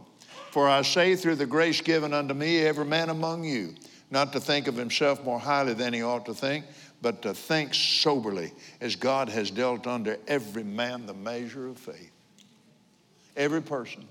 [0.51, 3.73] For I say, through the grace given unto me, every man among you,
[4.11, 6.65] not to think of himself more highly than he ought to think,
[7.01, 12.11] but to think soberly, as God has dealt unto every man the measure of faith.
[13.35, 14.07] Every person.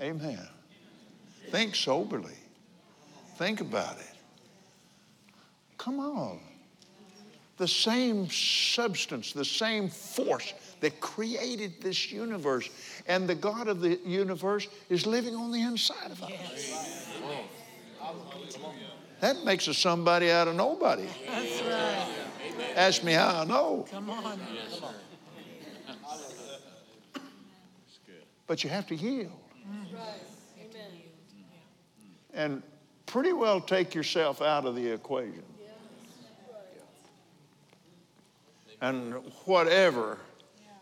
[0.00, 0.46] Amen.
[1.50, 2.38] Think soberly.
[3.36, 4.13] Think about it.
[5.84, 6.40] Come on.
[7.58, 12.70] The same substance, the same force that created this universe,
[13.06, 16.32] and the God of the universe is living on the inside of us.
[19.20, 21.06] That makes us somebody out of nobody.
[21.28, 22.08] That's right.
[22.76, 23.86] Ask me how I know.
[23.90, 24.40] Come on.
[28.46, 29.32] But you have to yield.
[32.32, 32.62] And
[33.04, 35.44] pretty well take yourself out of the equation.
[38.84, 39.14] And
[39.46, 40.18] whatever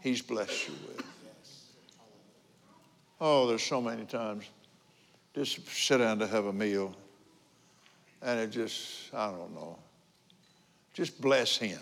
[0.00, 1.06] He's blessed you with.
[3.20, 4.44] Oh, there's so many times.
[5.36, 6.96] Just sit down to have a meal,
[8.20, 9.78] and it just, I don't know,
[10.92, 11.78] just bless Him.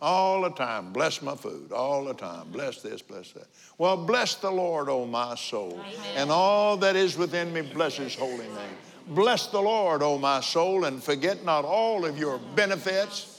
[0.00, 3.46] All the time, bless my food, all the time, bless this, bless that.
[3.78, 5.80] Well, bless the Lord, O my soul,
[6.16, 8.76] and all that is within me, bless His holy name.
[9.06, 13.31] Bless the Lord, O my soul, and forget not all of your benefits.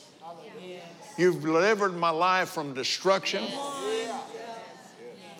[1.18, 3.44] You've delivered my life from destruction.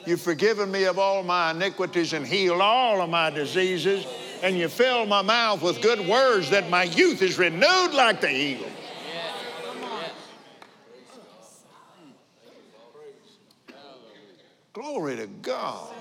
[0.06, 4.06] You've forgiven me of all my iniquities and healed all of my diseases.
[4.44, 8.30] And you filled my mouth with good words that my youth is renewed like the
[8.30, 8.68] eagle.
[14.74, 15.94] Glory to God.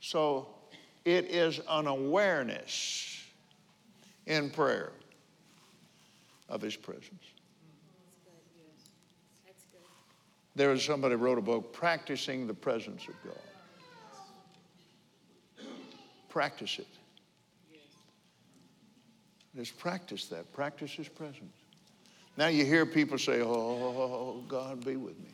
[0.00, 0.46] So
[1.04, 3.15] it is an awareness
[4.26, 4.92] in prayer
[6.48, 7.22] of His presence.
[10.54, 15.66] There was somebody wrote a book, Practicing the Presence of God.
[16.30, 16.86] Practice it.
[19.54, 20.50] Just practice that.
[20.52, 21.52] Practice His presence.
[22.36, 25.30] Now you hear people say, Oh, God be with me.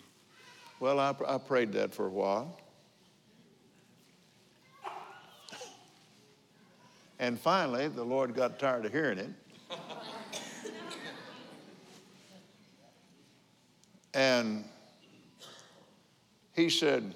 [0.80, 2.56] Well, I, I prayed that for a while.
[7.22, 9.30] And finally, the Lord got tired of hearing it.
[14.12, 14.64] and
[16.52, 17.14] he said,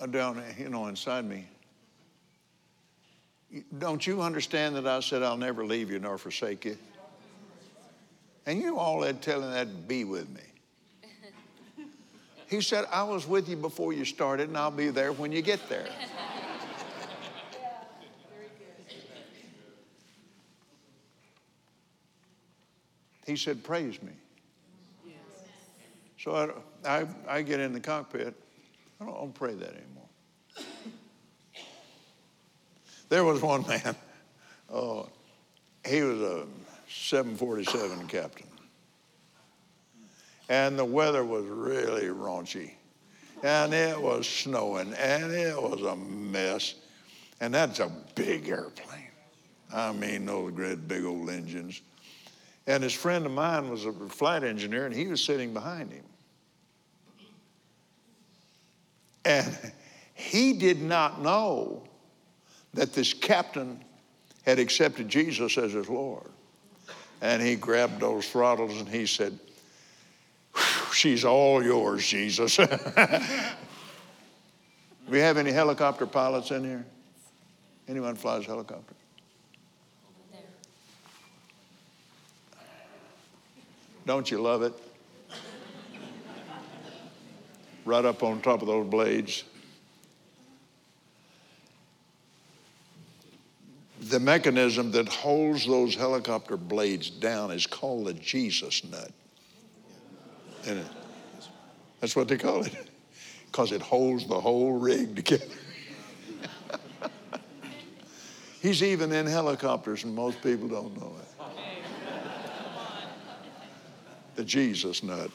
[0.00, 1.46] uh, down, you know, inside me,
[3.78, 6.76] don't you understand that I said I'll never leave you nor forsake you?
[8.46, 10.40] And you all had telling that be with me.
[12.48, 15.40] He said, I was with you before you started, and I'll be there when you
[15.40, 15.86] get there.
[23.26, 24.12] He said, Praise me.
[26.18, 26.34] So
[26.84, 28.34] I, I, I, get in the cockpit.
[28.98, 30.08] I don't, I don't pray that anymore.
[33.10, 33.94] There was one man,
[34.72, 35.08] oh,
[35.86, 36.46] he was a
[36.88, 38.46] 747 captain.
[40.48, 42.72] And the weather was really raunchy.
[43.42, 46.76] And it was snowing, and it was a mess.
[47.40, 49.10] And that's a big airplane.
[49.72, 51.82] I mean, those great big old engines.
[52.66, 56.04] And his friend of mine was a flight engineer, and he was sitting behind him.
[59.24, 59.72] And
[60.14, 61.82] he did not know
[62.74, 63.82] that this captain
[64.44, 66.30] had accepted Jesus as his Lord.
[67.20, 69.38] And he grabbed those throttles and he said,
[70.92, 72.58] She's all yours, Jesus.
[75.08, 76.84] we have any helicopter pilots in here?
[77.88, 78.94] Anyone flies helicopter?
[84.06, 84.74] Don't you love it?
[87.84, 89.44] Right up on top of those blades.
[94.00, 99.10] The mechanism that holds those helicopter blades down is called the Jesus nut.
[100.66, 100.84] And
[102.00, 102.90] that's what they call it,
[103.46, 105.44] because it holds the whole rig together.
[108.62, 111.33] He's even in helicopters, and most people don't know it
[114.36, 115.30] the Jesus nut,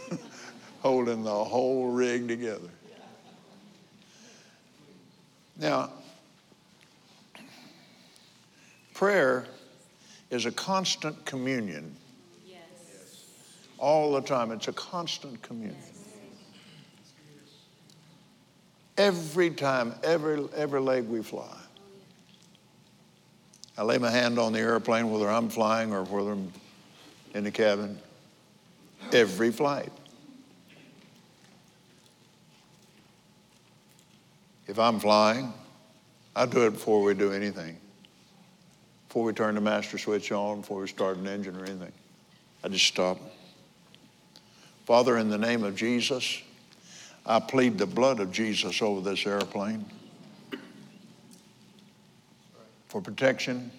[0.80, 2.68] holding the whole rig together.
[5.58, 5.90] Now,
[8.94, 9.44] prayer
[10.30, 11.94] is a constant communion.
[12.46, 12.58] Yes.
[13.78, 15.76] All the time, it's a constant communion.
[18.96, 21.56] Every time, every, every leg we fly.
[23.76, 26.52] I lay my hand on the airplane, whether I'm flying or whether I'm
[27.34, 27.98] in the cabin
[29.12, 29.92] every flight.
[34.66, 35.52] If I'm flying,
[36.34, 37.76] I do it before we do anything.
[39.08, 41.92] Before we turn the master switch on, before we start an engine or anything.
[42.64, 43.18] I just stop.
[44.86, 46.40] Father, in the name of Jesus,
[47.26, 49.84] I plead the blood of Jesus over this airplane
[52.88, 53.70] for protection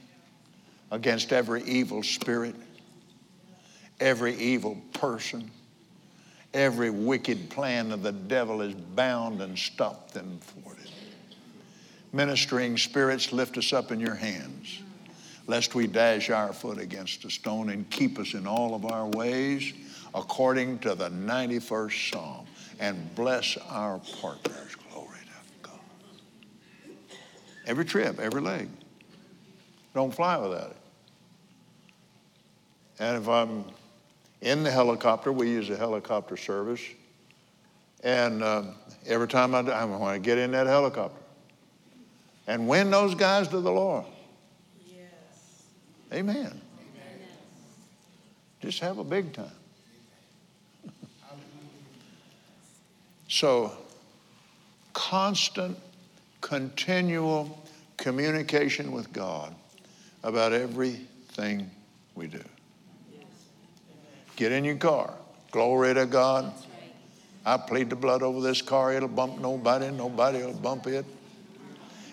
[0.92, 2.56] against every evil spirit
[4.04, 5.50] Every evil person,
[6.54, 10.92] every wicked plan of the devil is bound and stopped and thwarted.
[12.12, 14.82] Ministering spirits, lift us up in your hands,
[15.48, 19.08] lest we dash our foot against a stone and keep us in all of our
[19.08, 19.72] ways,
[20.14, 22.46] according to the 91st Psalm.
[22.82, 24.76] And bless our partners.
[24.92, 25.80] Glory to God.
[27.66, 28.68] Every trip, every leg.
[29.96, 30.78] Don't fly without it.
[33.00, 33.64] And if I'm
[34.44, 36.82] in the helicopter, we use a helicopter service.
[38.04, 38.64] And uh,
[39.06, 41.18] every time I, I want to get in that helicopter
[42.46, 44.04] and win those guys to the Lord.
[44.86, 45.08] Yes.
[46.12, 46.38] Amen.
[46.38, 46.60] Amen.
[48.60, 49.46] Just have a big time.
[53.30, 53.72] so,
[54.92, 55.78] constant,
[56.42, 57.66] continual
[57.96, 59.56] communication with God
[60.22, 61.72] about everything
[62.16, 62.44] we do.
[64.36, 65.14] Get in your car.
[65.52, 66.54] Glory to God.
[67.46, 68.94] I plead the blood over this car.
[68.94, 69.92] It'll bump nobody.
[69.92, 71.06] Nobody will bump it.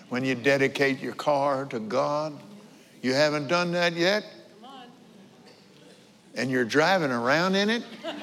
[0.09, 2.37] When you dedicate your car to God,
[3.01, 4.25] you haven't done that yet?
[6.35, 7.83] And you're driving around in it?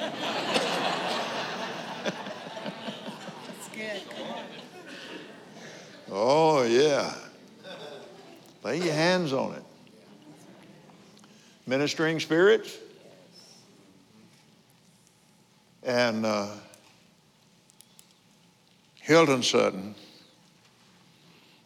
[6.11, 7.14] Oh, yeah.
[8.64, 9.62] Lay your hands on it.
[11.66, 12.76] Ministering spirits.
[15.89, 16.49] And uh,
[18.97, 19.95] Hilton Sutton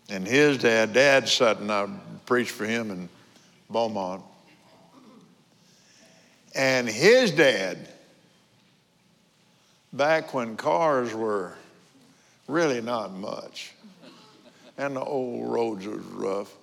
[0.09, 1.89] and his dad, Dad Sutton, I
[2.25, 3.09] preached for him in
[3.69, 4.23] Beaumont.
[6.55, 7.89] And his dad,
[9.93, 11.55] back when cars were
[12.47, 13.75] really not much,
[14.79, 16.55] and the old roads was rough,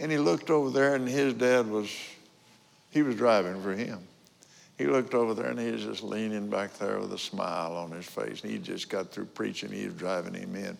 [0.00, 1.96] and he looked over there, and his dad was,
[2.90, 4.05] he was driving for him.
[4.78, 7.90] He looked over there and he was just leaning back there with a smile on
[7.90, 8.42] his face.
[8.42, 9.70] He just got through preaching.
[9.72, 10.76] He was driving him in.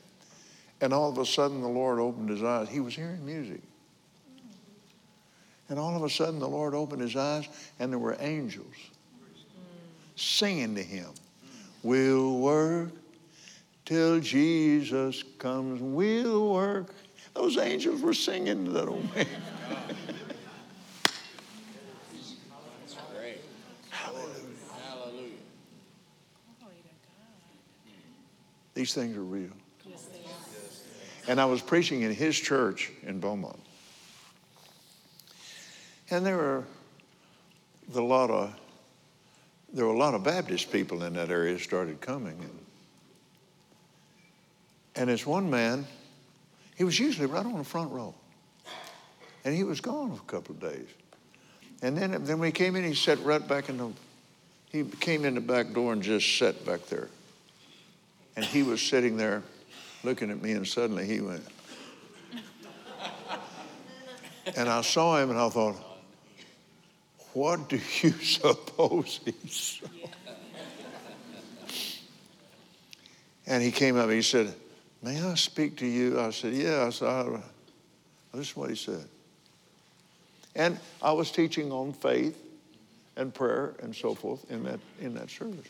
[0.82, 2.68] And all of a sudden, the Lord opened his eyes.
[2.68, 3.62] He was hearing music.
[5.68, 8.74] And all of a sudden, the Lord opened his eyes, and there were angels
[10.14, 11.08] singing to him.
[11.82, 12.90] We'll work
[13.84, 15.80] till Jesus comes.
[15.80, 16.94] We'll work.
[17.34, 19.26] Those angels were singing to that old man.
[28.86, 29.50] These things are real.
[31.26, 33.58] And I was preaching in his church in Beaumont.
[36.08, 36.64] And there were
[37.92, 38.54] a lot of
[39.72, 42.38] there were a lot of Baptist people in that area started coming.
[42.38, 42.58] And,
[44.94, 45.84] and this one man,
[46.76, 48.14] he was usually right on the front row.
[49.44, 50.86] And he was gone for a couple of days.
[51.82, 53.90] And then, then when he came in, he sat right back in the,
[54.70, 57.08] he came in the back door and just sat back there.
[58.36, 59.42] And he was sitting there
[60.04, 61.44] looking at me, and suddenly he went.
[64.54, 65.76] And I saw him, and I thought,
[67.32, 69.86] what do you suppose he saw?
[73.46, 74.52] And he came up and he said,
[75.02, 76.18] May I speak to you?
[76.20, 76.84] I said, Yeah.
[76.86, 77.40] I said, I,
[78.34, 79.04] This is what he said.
[80.54, 82.36] And I was teaching on faith
[83.16, 85.66] and prayer and so forth in that, in that service.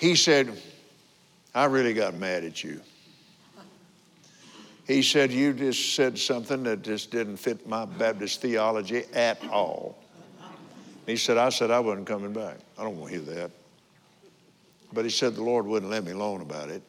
[0.00, 0.50] He said,
[1.54, 2.80] I really got mad at you.
[4.86, 9.98] He said, You just said something that just didn't fit my Baptist theology at all.
[11.04, 12.56] He said, I said I wasn't coming back.
[12.78, 13.50] I don't want to hear that.
[14.90, 16.82] But he said the Lord wouldn't let me alone about it.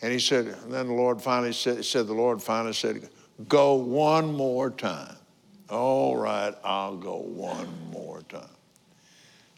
[0.00, 3.10] And he said, and then the Lord finally said, said, the Lord finally said,
[3.46, 5.16] Go one more time.
[5.68, 8.48] All right, I'll go one more time.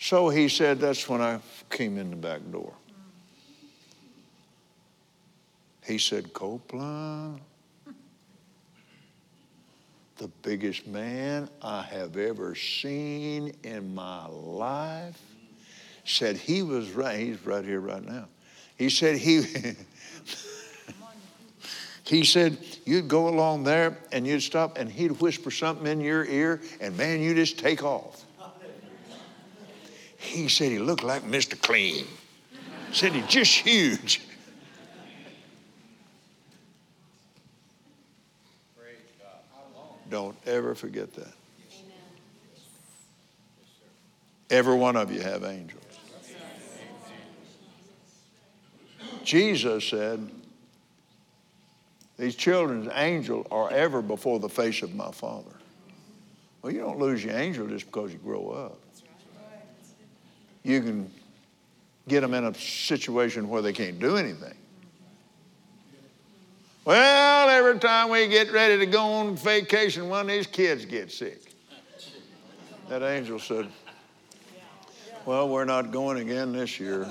[0.02, 1.38] So he said, That's when I
[1.70, 2.72] came in the back door.
[5.84, 7.40] He said, Copeland,
[10.16, 15.20] the biggest man I have ever seen in my life,
[16.04, 17.20] said he was right.
[17.20, 18.26] He's right here right now.
[18.76, 19.44] He said he.
[22.06, 26.24] he said you'd go along there and you'd stop and he'd whisper something in your
[26.24, 28.21] ear and man you just take off
[30.32, 31.60] he said he looked like Mr.
[31.60, 32.06] Clean.
[32.92, 34.22] Said he's just huge.
[40.10, 41.32] Don't ever forget that.
[44.50, 45.80] Every one of you have angels.
[49.24, 50.28] Jesus said,
[52.18, 55.52] These children's angels are ever before the face of my Father.
[56.60, 58.78] Well, you don't lose your angel just because you grow up
[60.62, 61.10] you can
[62.08, 64.54] get them in a situation where they can't do anything.
[66.84, 71.16] Well, every time we get ready to go on vacation, one of these kids gets
[71.16, 71.54] sick.
[72.88, 73.68] That angel said,
[75.24, 77.02] Well, we're not going again this year.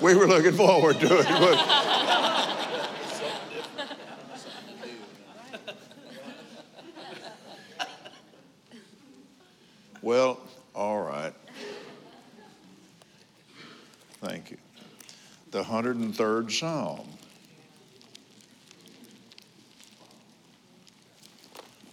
[0.00, 1.97] we were looking forward to it.
[10.08, 10.40] Well,
[10.74, 11.34] all right.
[14.22, 14.56] Thank you.
[15.50, 17.06] The 103rd Psalm.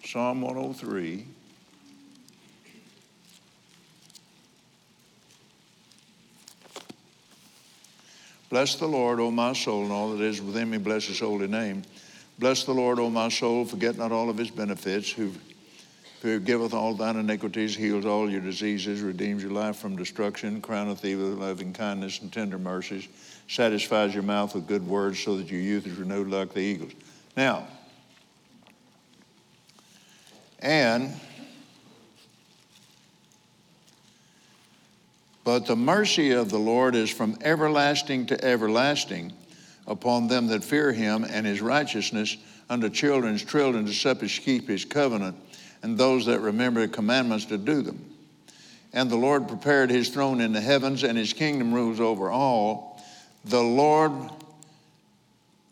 [0.05, 1.26] Psalm 103.
[8.49, 11.47] Bless the Lord, O my soul, and all that is within me, bless his holy
[11.47, 11.84] name.
[12.39, 15.34] Bless the Lord, O my soul, forget not all of his benefits, who
[16.26, 21.15] forgiveth all thine iniquities, heals all your diseases, redeems your life from destruction, crowneth thee
[21.15, 23.07] with loving kindness and tender mercies,
[23.47, 26.93] satisfies your mouth with good words, so that your youth is renewed like the eagles.
[27.38, 27.67] Now,
[30.59, 31.13] and
[35.43, 39.32] But the mercy of the Lord is from everlasting to everlasting
[39.86, 42.36] upon them that fear him, and his righteousness
[42.67, 45.38] unto children's children to such as keep his covenant,
[45.84, 48.03] and those that remember the commandments to do them.
[48.93, 53.03] And the Lord prepared his throne in the heavens, and his kingdom rules over all.
[53.43, 54.13] The Lord,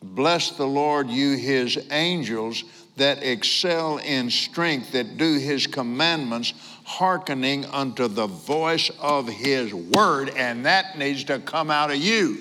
[0.01, 2.63] bless the Lord, you his angels
[2.97, 10.29] that excel in strength, that do his commandments, hearkening unto the voice of his word,
[10.35, 12.37] and that needs to come out of you.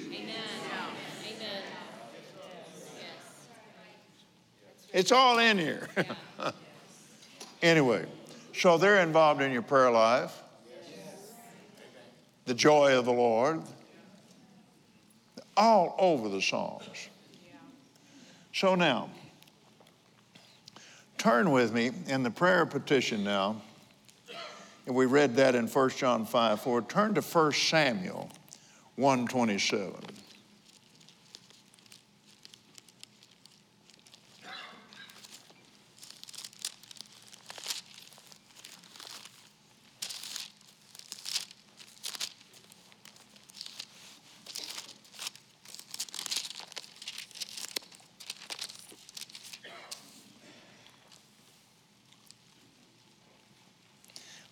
[4.93, 5.89] It's all in here.
[7.63, 8.05] anyway,
[8.55, 10.43] so they're involved in your prayer life,
[12.45, 13.63] the joy of the Lord,
[15.57, 17.09] all over the Psalms.
[18.53, 19.09] So now,
[21.17, 23.63] turn with me in the prayer petition now.
[24.87, 26.83] And we read that in 1 John 5 4.
[26.83, 28.31] Turn to 1 Samuel
[28.97, 29.95] 127.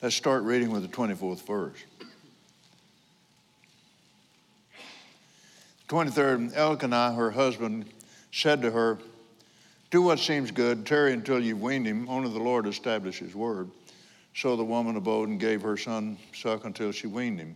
[0.03, 1.77] Let's start reading with the 24th verse.
[5.89, 7.85] 23rd, Elkanah, her husband,
[8.33, 8.97] said to her,
[9.91, 13.69] Do what seems good, tarry until you've weaned him, only the Lord establish his word.
[14.35, 17.55] So the woman abode and gave her son suck until she weaned him.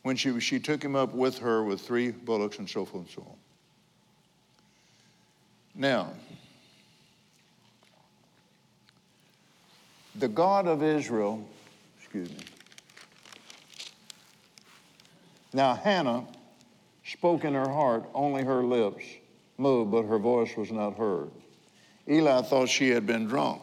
[0.00, 3.14] When she, she took him up with her with three bullocks and so forth and
[3.14, 3.36] so on.
[5.74, 6.12] Now,
[10.16, 11.46] the God of Israel,
[11.98, 12.44] excuse me.
[15.52, 16.24] Now Hannah
[17.04, 19.04] spoke in her heart, only her lips
[19.58, 21.30] moved, but her voice was not heard.
[22.08, 23.62] Eli thought she had been drunk.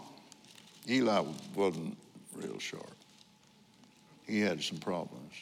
[0.89, 1.23] Eli
[1.55, 1.97] wasn't
[2.33, 2.85] real sharp.
[4.25, 5.33] He had some problems.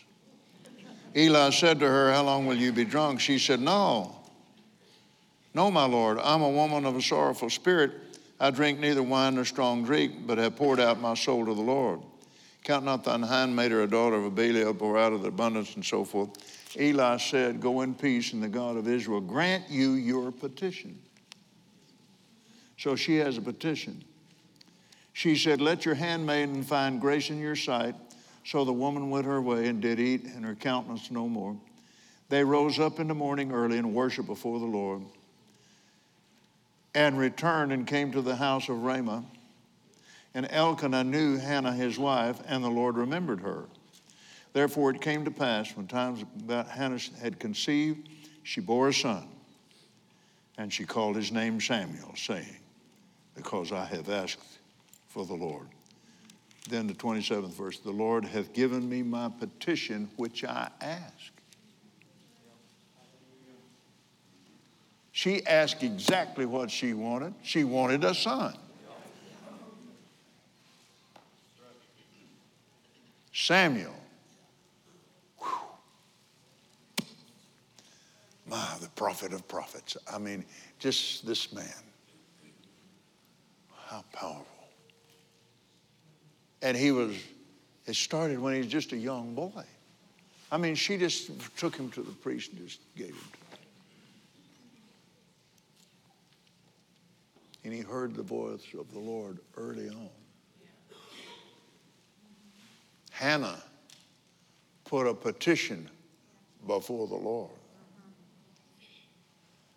[1.15, 3.19] Eli said to her, How long will you be drunk?
[3.19, 4.15] She said, No.
[5.53, 7.91] No, my Lord, I'm a woman of a sorrowful spirit.
[8.39, 11.61] I drink neither wine nor strong drink, but have poured out my soul to the
[11.61, 12.01] Lord.
[12.63, 15.75] Count not thine handmaid or a daughter of a Belial, pour out of the abundance
[15.75, 16.29] and so forth.
[16.79, 20.99] Eli said, Go in peace, and the God of Israel grant you your petition.
[22.77, 24.03] So she has a petition.
[25.13, 27.95] She said, Let your handmaiden find grace in your sight.
[28.45, 31.57] So the woman went her way and did eat, and her countenance no more.
[32.29, 35.01] They rose up in the morning early and worshiped before the Lord,
[36.99, 39.23] and returned and came to the house of Ramah.
[40.33, 43.63] And Elkanah knew Hannah his wife, and the Lord remembered her.
[44.51, 48.09] Therefore it came to pass when times that Hannah had conceived,
[48.43, 49.29] she bore a son,
[50.57, 52.57] and she called his name Samuel, saying,
[53.33, 54.59] Because I have asked
[55.07, 55.67] for the Lord.
[56.69, 61.38] Then the 27th verse, the Lord hath given me my petition which I asked.
[65.19, 67.33] She asked exactly what she wanted.
[67.43, 68.55] She wanted a son.
[73.33, 73.93] Samuel.
[75.39, 77.05] Whew.
[78.47, 79.97] My, the prophet of prophets.
[80.09, 80.45] I mean,
[80.79, 81.65] just this man.
[83.87, 84.45] How powerful.
[86.61, 87.17] And he was,
[87.87, 89.65] It started when he was just a young boy.
[90.49, 93.39] I mean, she just took him to the priest and just gave him to him.
[97.69, 100.09] And he heard the voice of the Lord early on.
[103.11, 103.61] Hannah
[104.85, 105.87] put a petition
[106.65, 107.51] before the Lord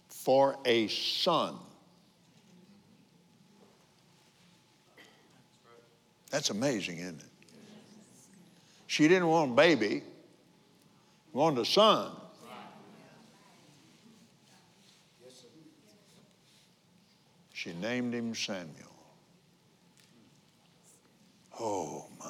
[0.09, 1.57] for a son.
[6.31, 7.27] That's amazing, isn't it?
[8.87, 10.03] She didn't want a baby,
[11.35, 12.11] wanted a son.
[17.63, 18.67] She named him Samuel.
[21.61, 22.27] Oh my,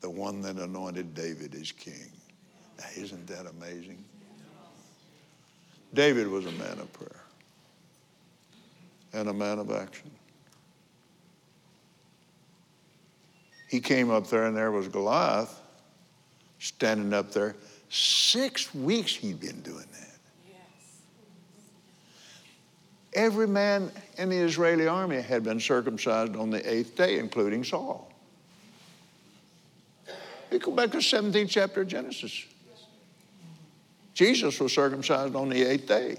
[0.00, 2.12] the one that anointed David as king.
[2.78, 4.04] Now, isn't that amazing?
[5.94, 7.24] David was a man of prayer
[9.14, 10.12] and a man of action.
[13.68, 15.60] He came up there, and there was Goliath
[16.60, 17.56] standing up there.
[17.88, 20.09] Six weeks he'd been doing that.
[23.12, 28.12] Every man in the Israeli army had been circumcised on the eighth day, including Saul.
[30.50, 32.44] You go back to the 17th chapter of Genesis.
[34.14, 36.16] Jesus was circumcised on the eighth day.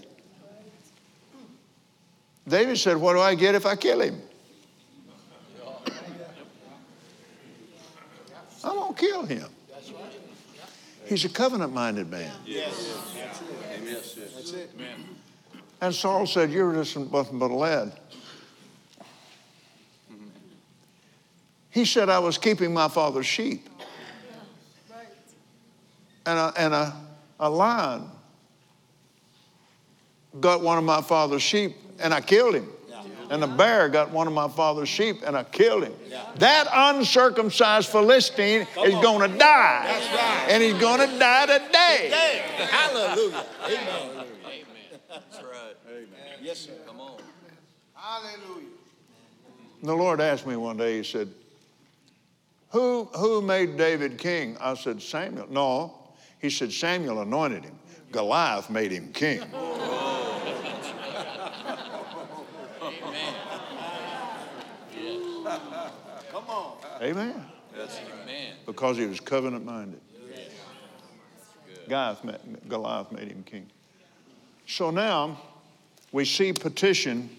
[2.48, 4.22] David said, What do I get if I kill him?
[8.64, 9.48] I'm going to kill him.
[11.06, 12.32] He's a covenant minded man.
[12.46, 12.98] Yes.
[14.36, 14.72] That's it.
[15.82, 17.92] And Saul said, You're just nothing but a lad.
[21.72, 23.68] He said, I was keeping my father's sheep.
[26.26, 26.94] And a, and a,
[27.40, 28.10] a lion
[30.40, 32.70] got one of my father's sheep and I killed him.
[33.32, 35.94] And a bear got one of my father's sheep and I killed him.
[36.36, 40.46] That uncircumcised Philistine is going to die.
[40.50, 42.12] And he's going to die today.
[42.70, 43.46] Hallelujah.
[43.66, 44.31] Amen.
[46.42, 46.42] That's right.
[46.42, 46.44] Amen.
[46.44, 46.72] Yes, sir.
[46.88, 47.18] Come on.
[47.94, 48.68] Hallelujah.
[49.84, 51.30] The Lord asked me one day, He said,
[52.72, 54.58] who, who made David king?
[54.60, 55.48] I said, Samuel.
[55.50, 55.94] No.
[56.40, 57.78] He said, Samuel anointed him.
[58.12, 59.40] Goliath made him king.
[59.40, 59.54] Come
[66.48, 66.78] on.
[67.02, 67.46] Amen.
[67.76, 68.54] That's amen.
[68.66, 70.00] Because he was covenant minded.
[71.88, 72.22] Goliath
[72.70, 73.68] Goliath made him king.
[74.66, 75.38] So now
[76.12, 77.30] we see petition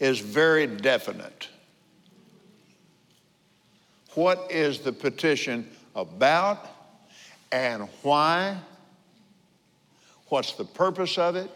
[0.00, 1.48] is very definite.
[4.14, 6.66] What is the petition about
[7.52, 8.58] and why?
[10.28, 11.50] What's the purpose of it?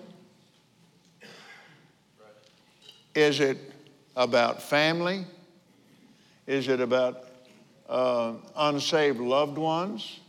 [3.14, 3.59] Is it
[4.16, 5.24] about family?
[6.47, 7.24] Is it about
[7.89, 10.20] uh, unsaved loved ones?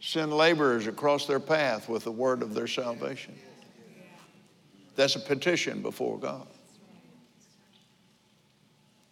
[0.00, 3.34] Send laborers across their path with the word of their salvation.
[4.98, 6.48] That's a petition before God.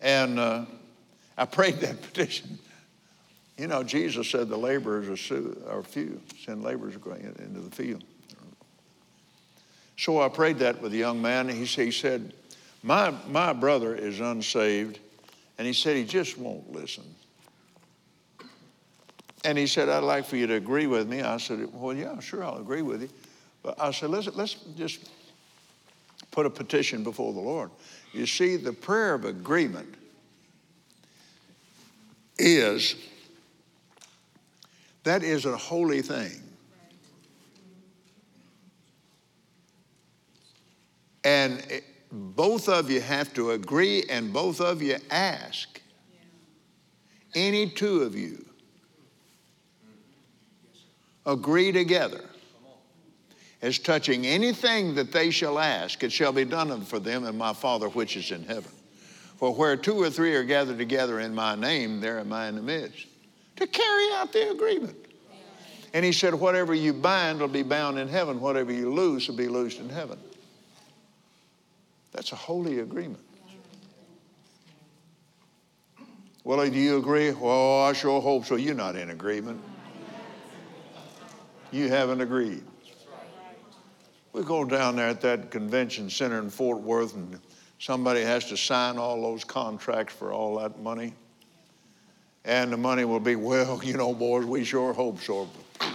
[0.00, 0.64] And uh,
[1.38, 2.58] I prayed that petition.
[3.56, 6.20] You know, Jesus said the laborers are, few.
[6.44, 8.02] Send laborers going into the field.
[9.96, 11.48] So I prayed that with a young man.
[11.48, 12.32] He, he said,
[12.82, 14.98] my, my brother is unsaved,
[15.56, 17.04] and he said he just won't listen.
[19.44, 21.22] And he said, I'd like for you to agree with me.
[21.22, 23.08] I said, Well, yeah, sure, I'll agree with you.
[23.62, 25.08] But I said, Let's, let's just
[26.36, 27.70] put a petition before the Lord.
[28.12, 29.94] You see, the prayer of agreement
[32.36, 32.94] is
[35.04, 36.42] that is a holy thing.
[41.24, 41.64] And
[42.12, 45.80] both of you have to agree and both of you ask.
[47.34, 48.44] Any two of you
[51.24, 52.24] agree together
[53.66, 57.52] as touching anything that they shall ask, it shall be done for them in my
[57.52, 58.70] Father which is in heaven.
[59.38, 62.54] For where two or three are gathered together in my name, there am I in
[62.54, 63.06] the midst.
[63.56, 64.96] To carry out the agreement.
[65.92, 69.36] And he said, Whatever you bind will be bound in heaven, whatever you loose will
[69.36, 70.18] be loosed in heaven.
[72.12, 73.24] That's a holy agreement.
[76.44, 77.32] Well, do you agree?
[77.32, 78.54] Well, I sure hope so.
[78.54, 79.60] You're not in agreement.
[81.72, 82.62] You haven't agreed.
[84.36, 87.40] We go down there at that convention center in Fort Worth, and
[87.78, 91.14] somebody has to sign all those contracts for all that money.
[92.44, 95.48] And the money will be, well, you know, boys, we sure hope so.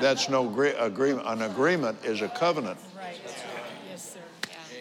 [0.00, 1.26] That's no agree- agreement.
[1.26, 2.78] An agreement is a covenant.
[2.96, 3.20] Right.
[3.88, 4.20] Yes, sir.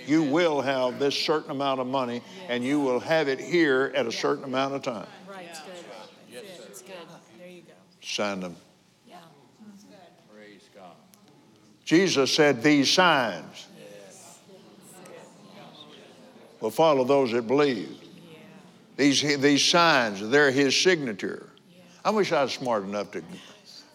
[0.05, 4.05] You will have this certain amount of money, and you will have it here at
[4.05, 5.07] a certain amount of time.
[5.27, 5.73] Right, it's good.
[6.31, 6.65] That's it.
[6.67, 6.93] It's good.
[7.39, 7.73] There you go.
[8.01, 8.55] Sign them.
[9.07, 9.15] Yeah.
[10.31, 10.93] Praise God.
[11.89, 13.65] Jesus said, These signs
[16.61, 17.97] will follow those that believe.
[18.95, 21.49] These, these signs, they're his signature.
[22.05, 23.23] I wish I was smart enough to,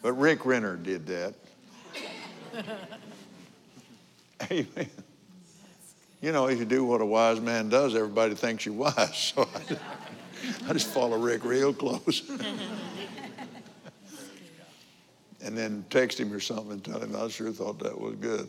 [0.03, 1.35] but Rick Renner did that.
[4.51, 4.91] Amen.
[6.21, 9.33] You know, if you do what a wise man does, everybody thinks you're wise.
[9.37, 12.29] So I, I just follow Rick real close.
[15.45, 18.49] and then text him or something and tell him I sure thought that was good.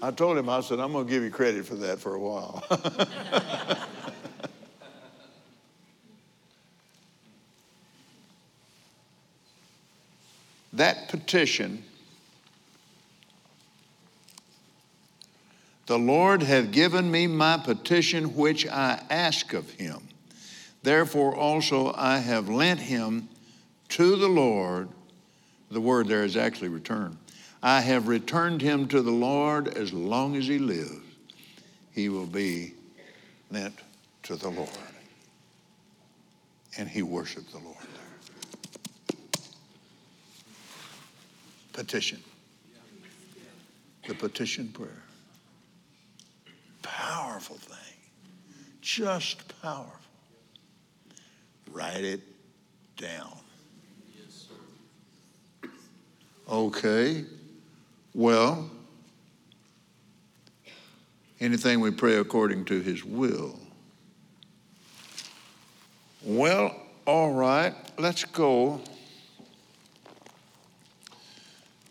[0.00, 2.18] I told him, I said, I'm going to give you credit for that for a
[2.18, 2.64] while.
[10.72, 11.84] that petition,
[15.86, 20.08] the Lord hath given me my petition which I ask of him.
[20.82, 23.28] Therefore also I have lent him
[23.90, 24.88] to the Lord.
[25.70, 27.18] The word there is actually return.
[27.62, 31.00] I have returned him to the Lord as long as he lives.
[31.92, 32.74] He will be
[33.50, 33.74] lent
[34.24, 34.68] to the Lord.
[36.78, 39.12] And he worshiped the Lord there.
[41.72, 42.22] Petition.
[44.06, 45.02] The petition prayer.
[46.82, 47.76] Powerful thing.
[48.80, 49.92] Just powerful.
[51.72, 52.20] Write it
[52.96, 53.36] down.
[56.48, 57.24] Okay.
[58.14, 58.70] Well,
[61.40, 63.58] anything we pray according to his will.
[66.22, 66.74] Well,
[67.06, 68.80] all right, let's go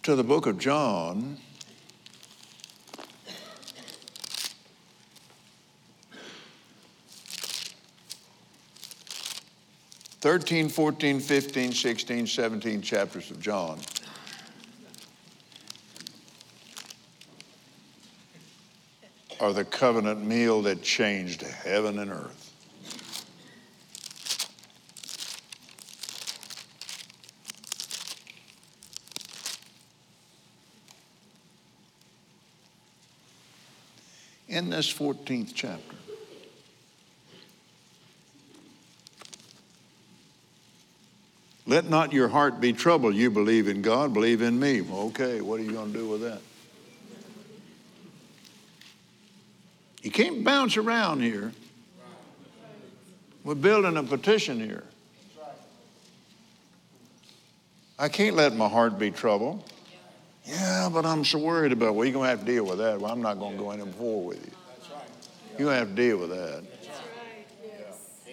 [0.04, 1.38] to the book of John.
[10.20, 13.80] Thirteen, fourteen, fifteen, sixteen, seventeen chapters of John.
[19.46, 22.52] Are the covenant meal that changed heaven and earth.
[34.48, 35.96] In this 14th chapter,
[41.68, 43.14] let not your heart be troubled.
[43.14, 44.82] You believe in God, believe in me.
[44.82, 46.42] Okay, what are you going to do with that?
[50.06, 51.52] You can't bounce around here.
[53.44, 54.84] We're building a petition here.
[57.98, 59.68] I can't let my heart be troubled.
[60.44, 63.02] Yeah, but I'm so worried about, well, you're going to have to deal with that.
[63.02, 64.52] Well, I'm not going to go any more with you.
[65.58, 66.64] You're going to have to deal with that.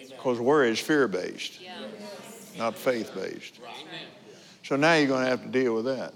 [0.09, 1.59] Because worry is fear based,
[2.55, 3.59] not faith based.
[4.61, 6.13] So now you're going to have to deal with that.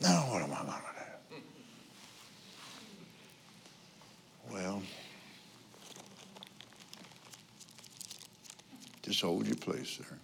[0.00, 0.82] Now, what am I going to
[4.52, 4.82] Well,
[9.02, 10.18] just hold your place there.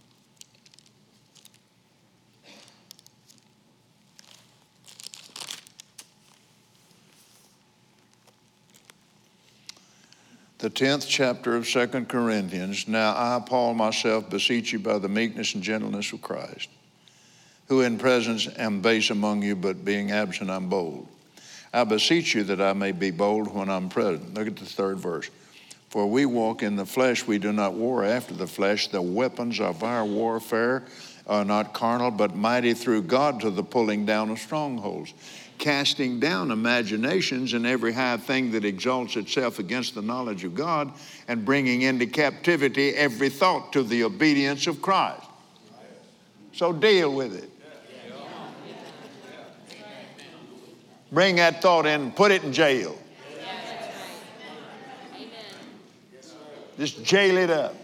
[10.59, 12.87] The 10th chapter of Second Corinthians.
[12.87, 16.68] Now I, Paul, myself, beseech you by the meekness and gentleness of Christ,
[17.68, 21.09] who in presence am base among you, but being absent I'm bold.
[21.73, 24.35] I beseech you that I may be bold when I'm present.
[24.35, 25.31] Look at the third verse.
[25.91, 28.89] For we walk in the flesh, we do not war after the flesh.
[28.89, 30.85] The weapons of our warfare
[31.27, 35.14] are not carnal, but mighty through God to the pulling down of strongholds,
[35.59, 40.93] casting down imaginations and every high thing that exalts itself against the knowledge of God,
[41.27, 45.25] and bringing into captivity every thought to the obedience of Christ.
[46.53, 47.51] So deal with it.
[51.11, 52.96] Bring that thought in and put it in jail.
[56.78, 57.74] Just jail it up.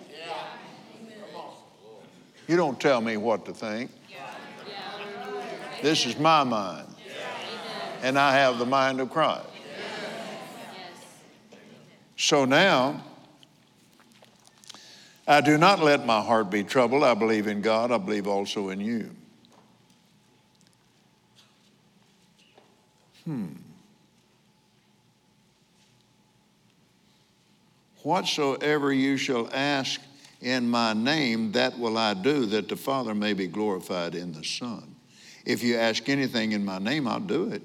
[2.47, 3.91] You don't tell me what to think.
[5.83, 6.89] This is my mind.
[8.03, 9.47] And I have the mind of Christ.
[12.17, 13.03] So now,
[15.27, 17.03] I do not let my heart be troubled.
[17.03, 17.91] I believe in God.
[17.91, 19.11] I believe also in you.
[23.25, 23.47] Hmm.
[28.03, 30.01] Whatsoever you shall ask
[30.43, 34.45] in my name, that will I do, that the Father may be glorified in the
[34.45, 34.95] Son.
[35.47, 37.63] If you ask anything in my name, I'll do it.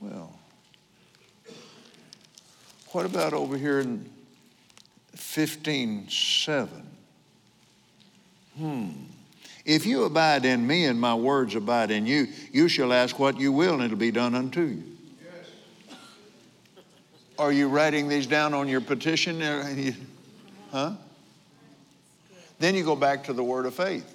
[0.00, 0.32] Well,
[2.88, 4.10] what about over here in
[5.14, 6.86] 15 7?
[8.56, 8.90] Hmm.
[9.64, 13.38] If you abide in me and my words abide in you, you shall ask what
[13.38, 14.82] you will and it'll be done unto you.
[17.38, 19.40] Are you writing these down on your petition?
[20.72, 20.92] Huh?
[22.58, 24.14] Then you go back to the word of faith.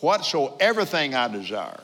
[0.00, 1.80] Whatsoever thing I desire,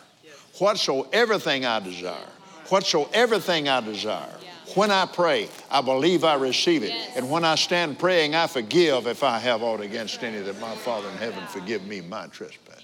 [0.58, 2.28] whatsoever thing I desire,
[2.68, 4.34] whatsoever thing I desire.
[4.74, 6.92] When I pray, I believe I receive it.
[7.14, 10.74] And when I stand praying, I forgive if I have aught against any that my
[10.76, 12.82] Father in heaven forgive me my trespass.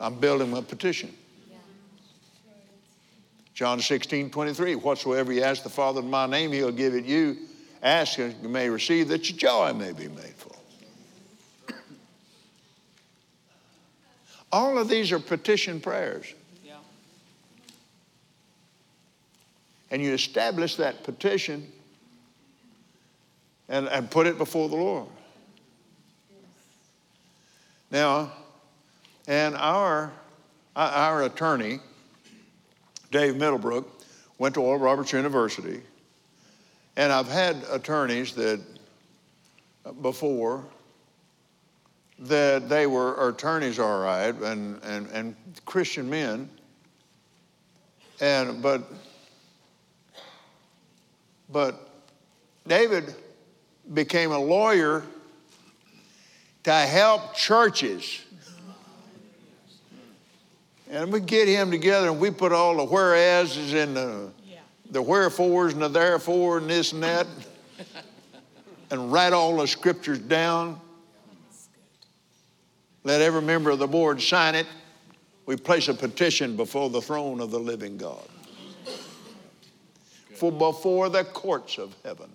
[0.00, 1.14] I'm building my petition.
[3.52, 4.76] John 16, 23.
[4.76, 7.36] Whatsoever you ask the Father in my name, he'll give it you.
[7.82, 10.56] Ask and you may receive that your joy may be made full.
[14.50, 16.34] All of these are petition prayers.
[19.90, 21.70] And you establish that petition
[23.68, 25.08] and, and put it before the Lord.
[27.90, 28.32] Now,
[29.26, 30.12] and our,
[30.76, 31.80] uh, our attorney,
[33.10, 33.88] Dave Middlebrook,
[34.38, 35.80] went to Oral Roberts University.
[36.96, 38.60] And I've had attorneys that
[39.84, 40.64] uh, before
[42.20, 46.48] that they were attorneys, all right, and, and, and Christian men.
[48.20, 48.82] And but
[51.52, 51.88] but
[52.66, 53.14] David
[53.92, 55.04] became a lawyer
[56.64, 58.20] to help churches
[60.90, 64.58] and we get him together and we put all the whereases and the, yeah.
[64.90, 67.28] the wherefores and the therefore and this and that
[68.90, 70.80] and write all the scriptures down.
[73.04, 74.66] Let every member of the board sign it.
[75.46, 78.28] We place a petition before the throne of the living God.
[80.40, 82.30] For before the courts of heaven.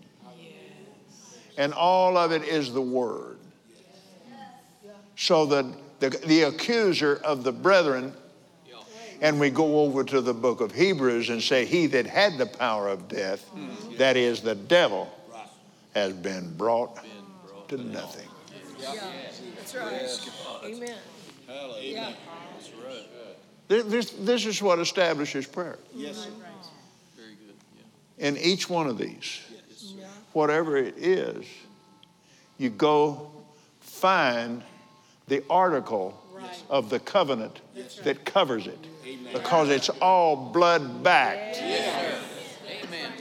[1.58, 3.38] And all of it is the word.
[5.16, 5.66] So that
[6.00, 8.14] the, the accuser of the brethren
[9.22, 12.46] and we go over to the book of Hebrews and say, He that had the
[12.46, 13.98] power of death, mm.
[13.98, 15.10] that is the devil,
[15.96, 17.00] has been brought
[17.70, 18.28] to nothing.
[18.78, 18.94] Yeah,
[19.56, 20.30] that's right.
[20.64, 20.96] Amen.
[21.82, 22.12] Yeah.
[22.54, 23.90] That's right.
[23.90, 25.80] This, this is what establishes prayer.
[25.96, 26.28] Yes.
[28.18, 28.38] Very good.
[28.40, 28.46] Yeah.
[28.46, 29.42] In each one of these,
[30.34, 31.46] whatever it is,
[32.58, 33.32] you go
[33.82, 34.62] find
[35.28, 36.64] the article right.
[36.70, 38.00] of the covenant right.
[38.04, 38.80] that covers it.
[39.06, 39.34] Amen.
[39.34, 41.58] Because it's all blood backed.
[41.58, 42.22] Yes.
[42.84, 43.12] Amen.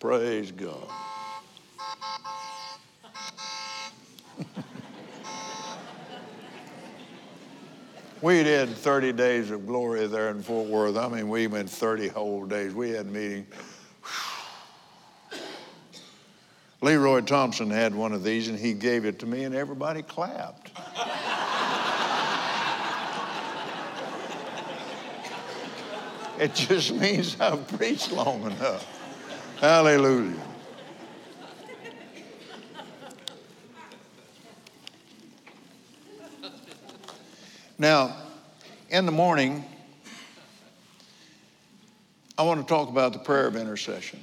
[0.00, 0.88] Praise God.
[8.20, 10.96] We did 30 days of glory there in Fort Worth.
[10.96, 12.74] I mean, we went 30 whole days.
[12.74, 13.46] We had meetings.
[16.80, 20.72] Leroy Thompson had one of these and he gave it to me and everybody clapped.
[26.40, 28.86] it just means I've preached long enough.
[29.60, 30.40] Hallelujah.
[37.78, 38.16] Now,
[38.90, 39.64] in the morning,
[42.36, 44.18] I want to talk about the prayer of intercession.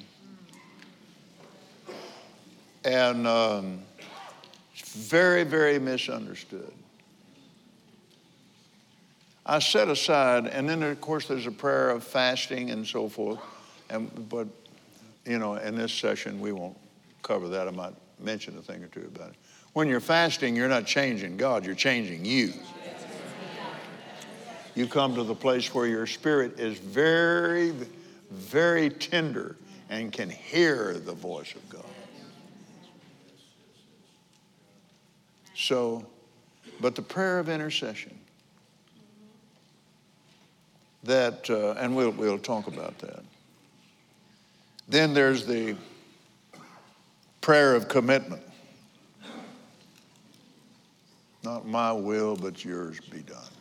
[2.84, 3.80] And um,
[4.76, 6.74] it's very, very misunderstood.
[9.46, 13.40] I set aside, and then of course there's a prayer of fasting and so forth.
[13.90, 14.48] And but
[15.26, 16.78] you know, in this session we won't
[17.22, 17.68] cover that.
[17.68, 19.36] I might mention a thing or two about it.
[19.74, 22.54] When you're fasting, you're not changing God, you're changing you.
[24.76, 27.74] You come to the place where your spirit is very,
[28.30, 29.56] very tender
[29.90, 31.86] and can hear the voice of God.
[35.56, 36.06] So,
[36.82, 38.20] but the prayer of intercession,
[41.04, 43.24] that, uh, and we'll, we'll talk about that.
[44.90, 45.78] Then there's the
[47.40, 48.42] prayer of commitment.
[51.44, 53.55] Not my will, but yours be done.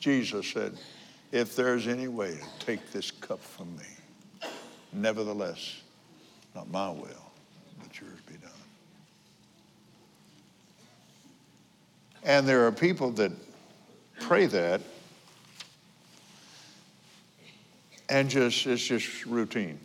[0.00, 0.76] Jesus said,
[1.30, 4.48] If there's any way to take this cup from me,
[4.92, 5.82] nevertheless,
[6.54, 7.30] not my will,
[7.80, 8.50] but yours be done.
[12.24, 13.32] And there are people that
[14.18, 14.80] pray that
[18.10, 19.78] and just it's just routine.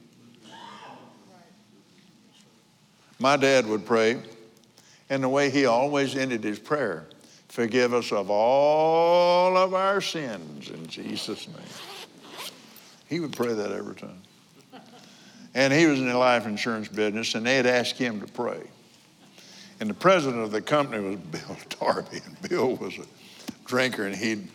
[3.20, 4.22] My dad would pray,
[5.10, 7.08] and the way he always ended his prayer,
[7.56, 11.56] Forgive us of all of our sins in Jesus' name.
[13.08, 14.22] He would pray that every time.
[15.54, 18.60] And he was in the life insurance business, and they had asked him to pray.
[19.80, 23.06] And the president of the company was Bill Darby, and Bill was a
[23.66, 24.50] drinker, and he'd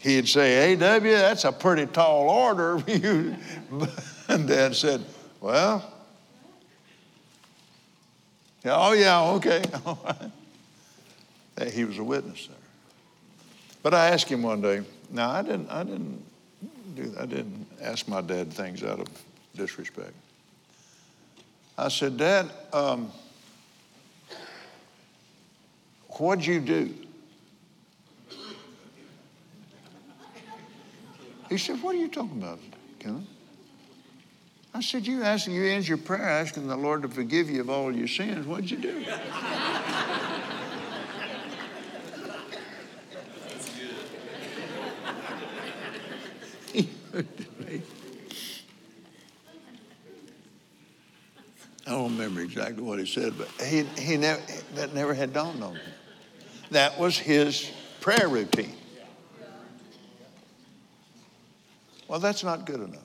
[0.00, 2.82] he'd say, "A.W., that's a pretty tall order."
[4.28, 5.04] and Dad said,
[5.38, 5.84] "Well,
[8.64, 10.32] yeah, oh yeah, okay, all right."
[11.70, 12.56] He was a witness there.
[13.82, 14.82] But I asked him one day.
[15.10, 16.24] Now I didn't, I didn't
[16.94, 19.08] do, I didn't ask my dad things out of
[19.54, 20.14] disrespect.
[21.76, 23.10] I said, Dad, um,
[26.10, 26.94] what'd you do?
[31.48, 32.58] He said, What are you talking about?
[34.74, 37.68] I said, You asked, you end your prayer asking the Lord to forgive you of
[37.68, 38.46] all your sins.
[38.46, 39.04] What'd you do?
[47.14, 47.20] I
[51.86, 54.40] don't remember exactly what he said, but he, he never,
[54.74, 55.82] that never had dawned on him.
[56.70, 57.70] That was his
[58.00, 58.76] prayer routine.
[62.08, 63.00] Well, that's not good enough.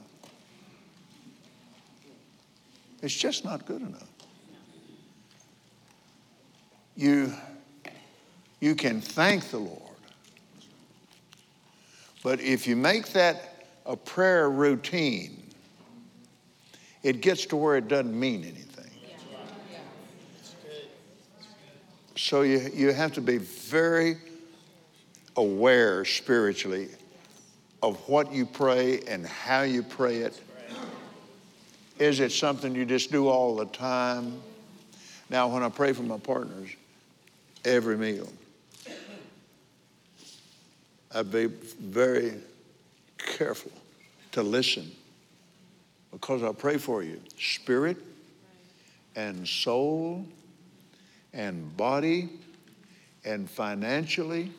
[3.02, 4.08] It's just not good enough.
[6.96, 7.34] You,
[8.60, 9.82] you can thank the Lord,
[12.24, 13.57] but if you make that
[13.88, 15.44] a prayer routine,
[17.04, 18.92] it gets to where it doesn't mean anything.
[22.18, 24.18] So you, you have to be very
[25.38, 26.90] aware spiritually
[27.82, 30.42] of what you pray and how you pray it.
[32.00, 34.42] Is it something you just do all the time?
[35.30, 36.70] Now, when I pray for my partners,
[37.64, 38.28] every meal,
[41.14, 42.34] I'd be very
[43.38, 43.72] careful
[44.32, 44.92] to listen
[46.12, 47.98] because I pray for you spirit
[49.16, 50.26] and soul
[51.34, 52.30] and body
[53.26, 54.52] and financially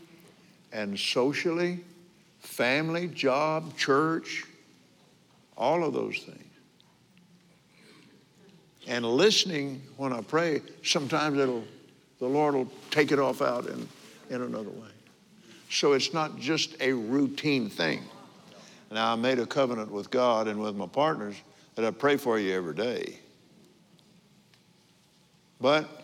[0.72, 1.80] and socially,
[2.40, 4.44] family, job, church,
[5.56, 6.44] all of those things.
[8.86, 11.64] And listening when I pray, sometimes it'll,
[12.20, 13.88] the Lord will take it off out in,
[14.30, 14.88] in another way.
[15.70, 18.02] So it's not just a routine thing.
[18.90, 21.36] Now, I made a covenant with God and with my partners
[21.74, 23.18] that I pray for you every day.
[25.60, 26.02] But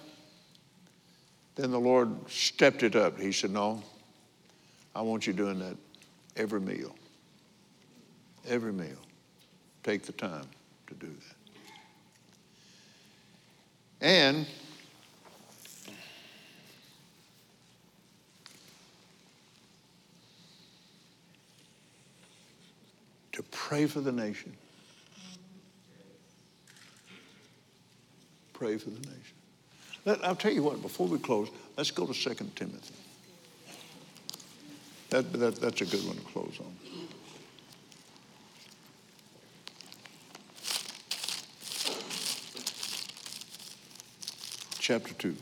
[1.54, 3.18] then the Lord stepped it up.
[3.18, 3.82] He said, No,
[4.94, 5.76] I want you doing that
[6.36, 6.94] every meal.
[8.46, 8.98] Every meal.
[9.82, 10.46] Take the time
[10.88, 11.36] to do that.
[14.00, 14.46] And
[23.34, 24.56] to pray for the nation.
[28.52, 29.34] Pray for the nation.
[30.04, 32.94] Let, I'll tell you what, before we close, let's go to 2 Timothy.
[35.10, 36.76] That, that, that's a good one to close on.
[44.78, 45.36] Chapter 2.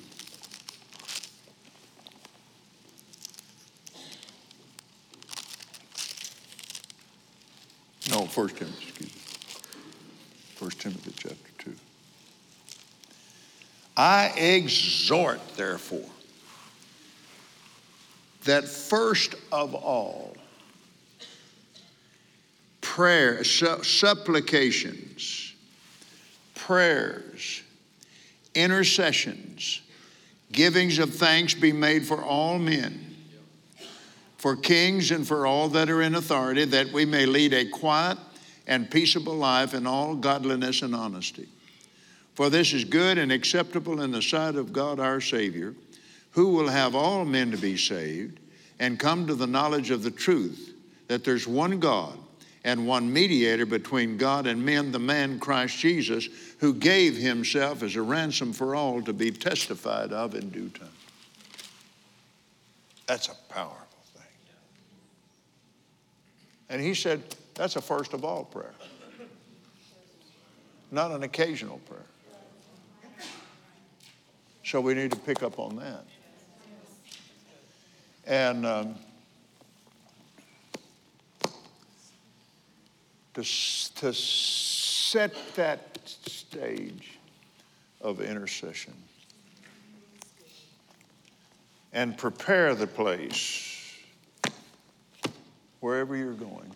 [8.23, 9.21] No, First Timothy, excuse me.
[10.55, 11.75] First Timothy chapter 2.
[13.97, 16.09] I exhort, therefore,
[18.45, 20.37] that first of all,
[22.81, 25.55] prayer, su- supplications,
[26.55, 27.63] prayers,
[28.55, 29.81] intercessions,
[30.53, 33.12] givings of thanks be made for all men
[34.43, 38.19] for kings and for all that are in authority, that we may lead a quiet
[38.67, 41.47] and peaceable life in all godliness and honesty.
[42.35, 45.77] For this is good and acceptable in the sight of God our Savior,
[46.33, 48.41] who will have all men to be saved
[48.81, 50.75] and come to the knowledge of the truth
[51.07, 52.19] that there's one God
[52.65, 56.29] and one mediator between God and men, the man Christ Jesus,
[56.59, 60.89] who gave himself as a ransom for all to be testified of in due time.
[63.07, 63.82] That's a power.
[66.73, 67.23] And he said,
[67.55, 68.73] that's a first of all prayer,
[70.91, 72.01] not an occasional prayer.
[74.65, 76.07] So we need to pick up on that.
[78.27, 78.95] And um,
[83.35, 87.19] to, to set that stage
[88.01, 88.95] of intercession,
[91.93, 93.72] and prepare the place
[95.83, 96.71] wherever you're going.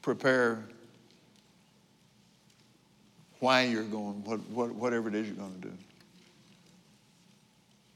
[0.00, 0.64] Prepare
[3.38, 5.72] why you're going, what, what, whatever it is you're going to do.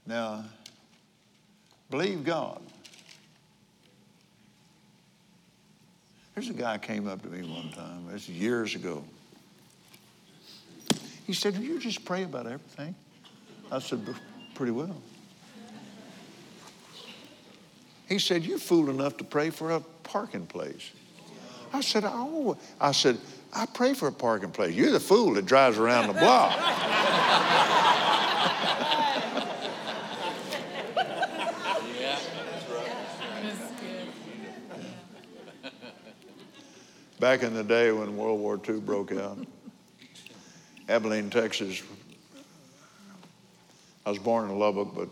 [0.05, 0.45] Now,
[1.89, 2.61] believe God.
[6.35, 9.03] There's a guy came up to me one time, this is years ago.
[11.25, 12.93] He said, you just pray about everything?
[13.71, 14.05] I said,
[14.53, 14.95] Pretty well.
[18.07, 20.91] He said, You fool enough to pray for a parking place.
[21.71, 23.17] I said, Oh, I said,
[23.53, 24.75] I pray for a parking place.
[24.75, 26.57] You're the fool that drives around the block.
[37.19, 39.37] Back in the day when World War II broke out,
[40.89, 41.81] Abilene, Texas,
[44.05, 45.07] I was born in Lubbock, but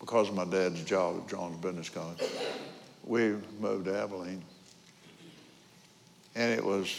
[0.00, 2.22] because of my dad's job at Draughon's Business College,
[3.04, 4.42] we moved to Abilene.
[6.34, 6.94] And it was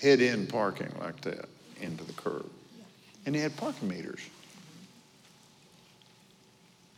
[0.00, 1.46] head in parking like that
[1.80, 2.46] into the curb.
[3.24, 4.20] And he had parking meters.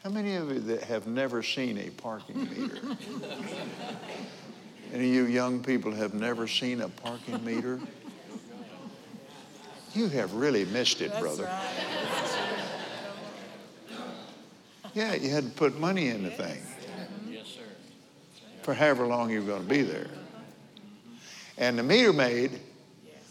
[0.02, 2.78] How many of you that have never seen a parking meter?
[4.92, 7.78] Any of you young people have never seen a parking meter?
[9.94, 11.44] You have really missed it, That's brother.
[11.44, 12.37] right.
[14.98, 16.60] Yeah, you had to put money in the thing
[17.30, 17.60] Yes, sir.
[18.62, 20.08] for however long you were going to be there.
[21.56, 22.58] And the meter maid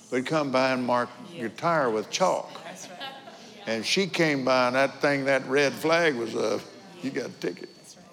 [0.09, 2.49] would come by and mark your tire with chalk.
[2.63, 2.99] That's right.
[3.65, 6.61] And she came by and that thing, that red flag was up.
[7.03, 7.67] You got a ticket.
[7.75, 8.05] That's right.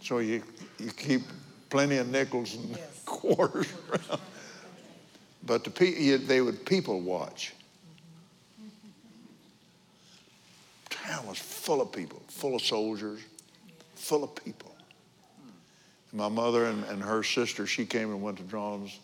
[0.00, 0.42] So you,
[0.78, 1.20] you keep
[1.68, 4.22] plenty of nickels and quarters around.
[5.44, 7.52] But the pe- they would people watch.
[11.08, 13.20] Town was full of people, full of soldiers,
[13.94, 14.74] full of people.
[16.10, 18.98] And My mother and, and her sister, she came and went to Draughon's,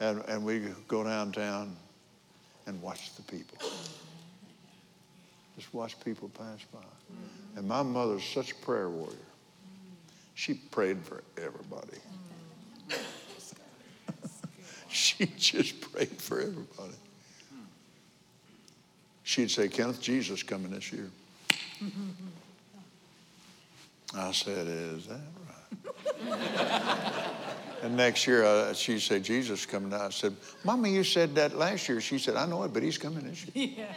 [0.00, 1.74] and, and we go downtown
[2.66, 3.56] and watch the people.
[5.56, 6.80] Just watch people pass by.
[7.56, 9.16] And my mother's such a prayer warrior.
[10.34, 11.98] She prayed for everybody.
[14.88, 16.92] she just prayed for everybody.
[19.22, 21.10] She'd say, Kenneth, Jesus coming this year.
[24.14, 25.20] I said, Is that
[26.28, 27.24] right?
[27.82, 29.92] and next year, uh, she'd say, Jesus coming.
[29.94, 32.00] I said, Mama, you said that last year.
[32.00, 33.70] She said, I know it, but he's coming this year.
[33.78, 33.94] Yeah.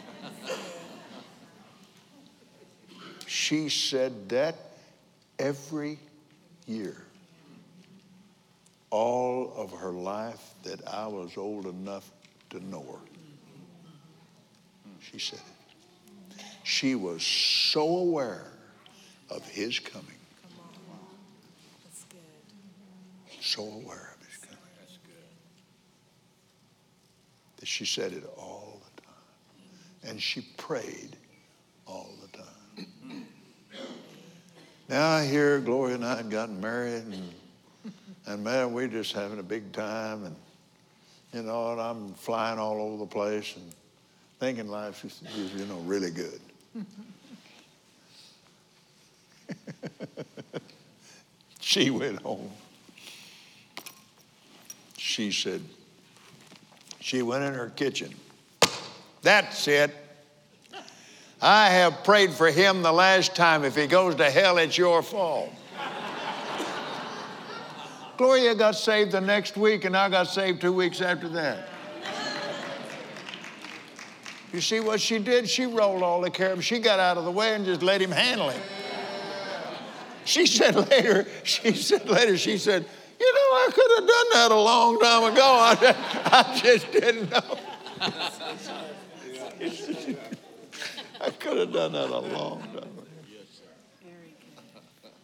[3.28, 4.56] She said that
[5.38, 6.00] every
[6.68, 6.96] year.
[8.90, 12.10] All of her life that I was old enough
[12.52, 13.15] to know her.
[15.12, 16.44] She said it.
[16.64, 18.52] She was so aware
[19.30, 20.08] of his coming,
[23.40, 24.58] so aware of his coming.
[27.58, 30.10] That she said it all the time.
[30.10, 31.16] And she prayed
[31.86, 33.28] all the time.
[34.90, 37.34] Now here, Gloria and I had gotten married, and,
[38.28, 40.36] and man, we're just having a big time, and
[41.34, 43.74] you know, and I'm flying all over the place and
[44.40, 46.40] thinking life is, is you know, really good.
[51.60, 52.52] she went home.
[54.98, 55.62] She said,
[57.00, 58.14] she went in her kitchen.
[59.22, 59.96] That's it.
[61.42, 63.64] I have prayed for him the last time.
[63.64, 65.52] If he goes to hell, it's your fault.
[68.18, 71.68] Gloria got saved the next week, and I got saved two weeks after that.
[74.56, 75.50] You see what she did?
[75.50, 76.62] She rolled all the care.
[76.62, 78.62] She got out of the way and just let him handle it.
[80.24, 82.86] She said later, she said later, she said,
[83.20, 85.44] you know, I could have done that a long time ago.
[85.44, 85.76] I,
[86.32, 87.58] I just didn't know.
[91.20, 93.04] I could have done that a long time ago.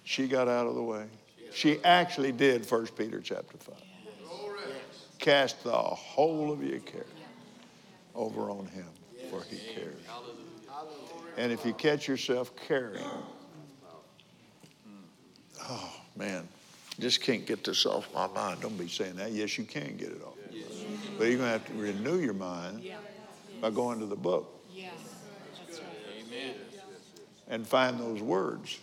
[0.03, 1.05] She got out of the way.
[1.53, 3.75] She actually did 1 Peter chapter 5.
[5.19, 7.05] Cast the whole of your care
[8.13, 8.89] over on him,
[9.31, 9.95] for he cares.
[11.37, 13.03] And if you catch yourself caring,
[15.69, 16.47] oh man,
[16.99, 18.61] just can't get this off my mind.
[18.61, 19.31] Don't be saying that.
[19.31, 20.35] Yes, you can get it off.
[21.17, 22.83] But you're going to have to renew your mind
[23.61, 24.65] by going to the book
[27.47, 28.79] and find those words.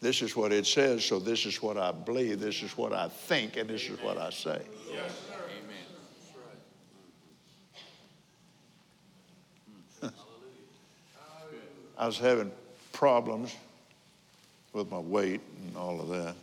[0.00, 3.08] This is what it says, so this is what I believe, this is what I
[3.08, 4.60] think, and this is what I say.
[11.96, 12.50] I was having
[12.92, 13.54] problems
[14.72, 16.34] with my weight and all of that.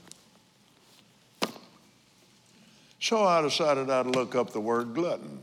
[2.99, 5.39] So I decided I'd look up the word glutton.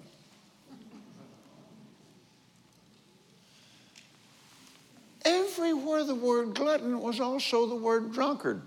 [5.25, 8.63] Everywhere the word glutton was also the word drunkard.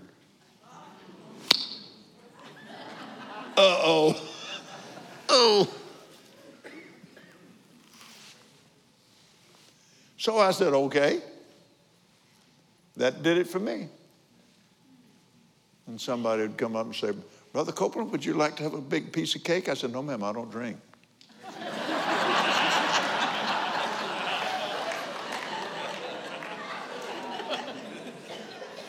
[3.56, 4.28] Uh oh.
[5.28, 5.74] Oh.
[10.18, 11.20] So I said, okay.
[12.96, 13.88] That did it for me.
[15.86, 17.12] And somebody would come up and say,
[17.52, 19.68] Brother Copeland, would you like to have a big piece of cake?
[19.68, 20.78] I said, No, ma'am, I don't drink.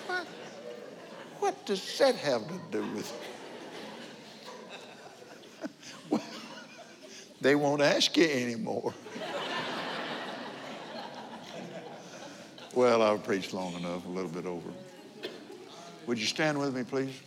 [0.08, 0.28] what?
[1.40, 3.12] what does that have to do with
[6.12, 6.22] it?
[7.42, 8.94] they won't ask you anymore.
[12.76, 14.70] Well, I've preached long enough, a little bit over.
[16.08, 17.22] Would you stand with me, please?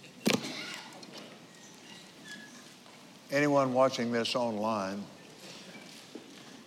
[3.30, 5.02] Anyone watching this online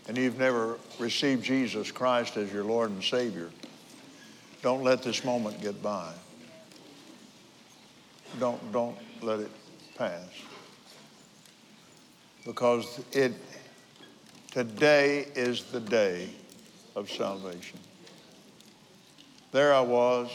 [0.10, 3.52] and you've never received Jesus Christ as your Lord and Savior,
[4.64, 6.12] don't let this moment get by.
[8.40, 9.52] Don't, don't let it
[9.96, 10.28] pass.
[12.44, 13.34] Because it,
[14.52, 16.30] today is the day
[16.96, 17.80] of salvation.
[19.52, 20.30] There I was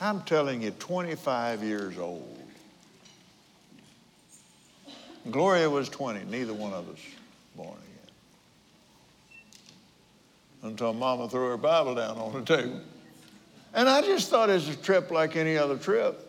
[0.00, 2.38] I'm telling you, 25 years old.
[5.30, 6.98] Gloria was 20, neither one of us
[7.56, 8.12] born again.
[10.62, 12.80] Until Mama threw her Bible down on the table.
[13.72, 16.20] And I just thought it was a trip like any other trip.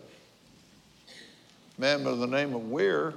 [1.77, 3.13] Man by the name of Weir,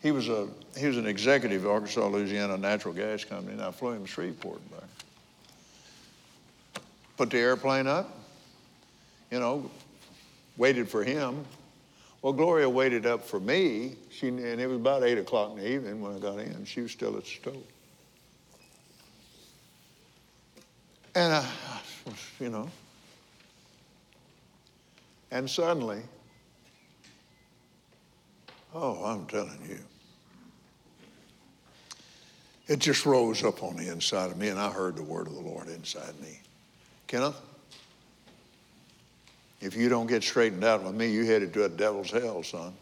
[0.00, 0.46] he was, a,
[0.76, 4.08] he was an executive of Arkansas, Louisiana Natural Gas Company, and I flew him to
[4.08, 4.88] Shreveport back.
[7.16, 8.10] Put the airplane up,
[9.30, 9.70] you know,
[10.56, 11.44] waited for him.
[12.22, 13.96] Well, Gloria waited up for me.
[14.10, 16.64] She, and it was about 8 o'clock in the evening when I got in.
[16.64, 17.56] She was still at the stove.
[21.14, 21.48] And I,
[22.40, 22.70] you know,
[25.30, 26.00] and suddenly,
[28.74, 29.78] oh, I'm telling you,
[32.68, 35.34] it just rose up on the inside of me, and I heard the word of
[35.34, 36.40] the Lord inside me.
[37.12, 37.38] Kenneth,
[39.60, 42.72] if you don't get straightened out with me, you headed to a devil's hell, son.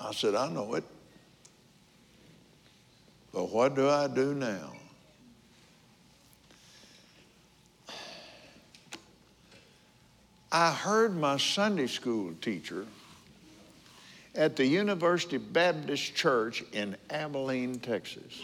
[0.00, 0.84] I said, I know it.
[3.30, 4.72] But what do I do now?
[10.50, 12.86] I heard my Sunday school teacher
[14.34, 18.40] at the University Baptist Church in Abilene, Texas.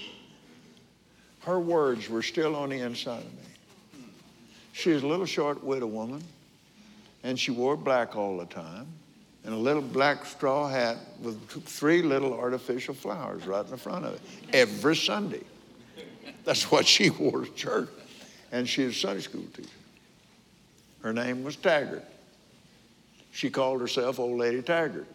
[1.49, 4.05] Her words were still on the inside of me.
[4.75, 6.23] She was a little short widow woman,
[7.23, 8.87] and she wore black all the time,
[9.45, 14.05] and a little black straw hat with three little artificial flowers right in the front
[14.05, 14.21] of it
[14.53, 15.41] every Sunday.
[16.45, 17.89] That's what she wore to church.
[18.53, 19.71] And she was a Sunday school teacher.
[21.01, 22.05] Her name was Taggart.
[23.33, 25.07] She called herself Old Lady Taggart.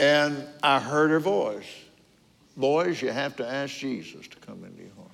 [0.00, 1.66] And I heard her voice.
[2.56, 5.10] Boys, you have to ask Jesus to come into your heart.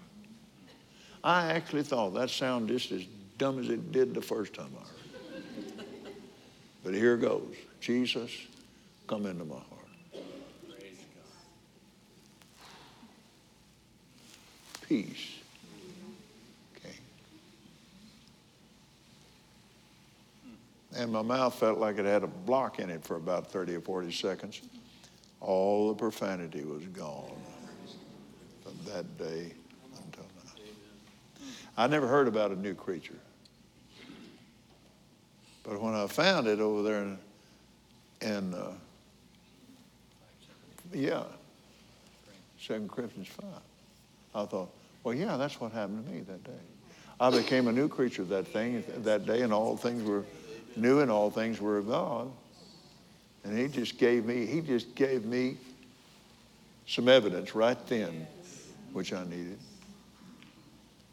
[1.24, 3.04] I actually thought that sounded just as
[3.36, 5.42] dumb as it did the first time I heard
[5.78, 6.16] it.
[6.84, 8.30] But here goes Jesus,
[9.08, 9.64] come into my heart.
[14.88, 15.32] Peace.
[20.96, 23.80] And my mouth felt like it had a block in it for about 30 or
[23.82, 24.62] 40 seconds
[25.40, 27.30] all the profanity was gone
[28.62, 29.52] from that day
[30.04, 30.62] until now.
[31.76, 33.18] I never heard about a new creature.
[35.62, 37.18] But when I found it over there in,
[38.20, 38.72] in uh,
[40.92, 41.24] yeah,
[42.60, 43.44] Second Corinthians 5,
[44.34, 44.70] I thought,
[45.02, 46.50] well, yeah, that's what happened to me that day.
[47.18, 50.24] I became a new creature that thing that day, and all things were
[50.76, 52.30] new, and all things were of God.
[53.46, 55.56] And he just gave me, he just gave me
[56.88, 58.26] some evidence right then,
[58.92, 59.58] which I needed.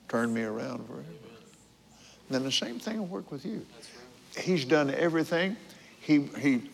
[0.10, 1.04] Turned me around forever.
[1.04, 3.64] And then the same thing will work with you.
[4.36, 5.56] He's done everything.
[6.00, 6.72] He, he,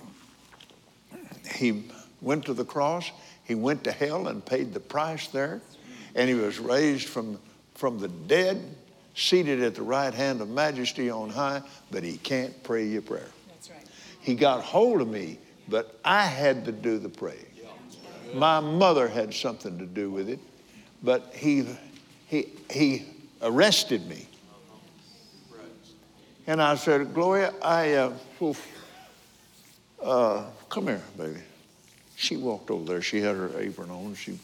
[1.51, 1.83] he
[2.21, 3.11] went to the cross.
[3.43, 5.59] He went to hell and paid the price there.
[6.15, 7.37] And he was raised from,
[7.75, 8.63] from the dead,
[9.13, 11.61] seated at the right hand of majesty on high,
[11.91, 13.27] but he can't pray your prayer.
[13.49, 13.85] That's right.
[14.21, 15.37] He got hold of me
[15.69, 17.45] but I had to do the praying.
[18.33, 20.39] My mother had something to do with it,
[21.01, 21.65] but he,
[22.27, 23.05] he, he
[23.41, 24.27] arrested me.
[26.47, 28.13] And I said, Gloria, I, uh,
[30.01, 31.39] uh, come here, baby.
[32.15, 33.01] She walked over there.
[33.01, 34.15] She had her apron on.
[34.15, 34.39] She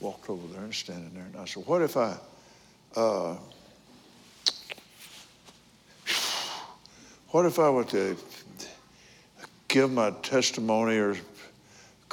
[0.00, 1.24] walked over there and standing there.
[1.24, 2.16] And I said, What if I,
[2.96, 3.36] uh,
[7.30, 8.16] what if I were to
[9.72, 11.16] give my testimony or,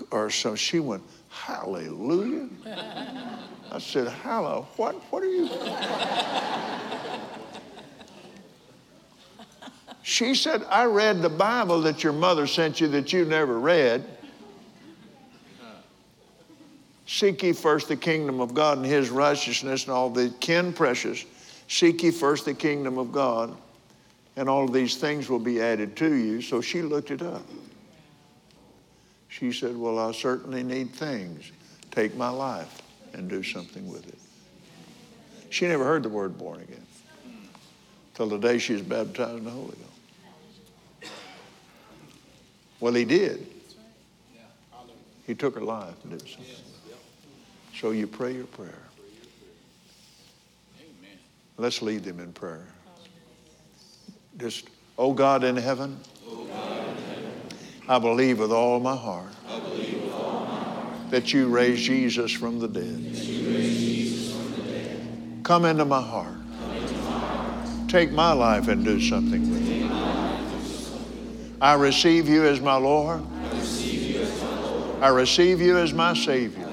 [0.09, 0.57] or something?
[0.57, 2.49] She went, Hallelujah.
[3.71, 5.49] I said, Hello, what, what are you?
[10.01, 14.03] She said, I read the Bible that your mother sent you that you never read.
[17.05, 21.25] Seek ye first the kingdom of God and his righteousness and all the kin precious.
[21.67, 23.55] Seek ye first the kingdom of God,
[24.39, 26.41] and all of these things will be added to you.
[26.41, 27.45] So she looked it up.
[29.27, 31.51] She said, Well, I certainly need things.
[31.91, 34.17] Take my life and do something with it.
[35.49, 36.85] She never heard the word born again
[38.13, 39.75] till the day she was baptized in the Holy
[41.01, 41.11] Ghost.
[42.79, 43.45] Well, he did.
[45.27, 46.45] He took her life and did something.
[47.75, 48.83] So you pray your prayer.
[51.57, 52.67] Let's lead them in prayer.
[54.39, 55.99] Just, oh God in heaven,
[57.89, 59.33] I believe with all my heart
[61.09, 63.03] that you raised Jesus from the dead.
[65.43, 66.37] Come into my heart.
[67.89, 69.91] Take my life and do something with it.
[71.59, 73.21] I receive you as my Lord.
[75.01, 76.71] I receive you as my Savior.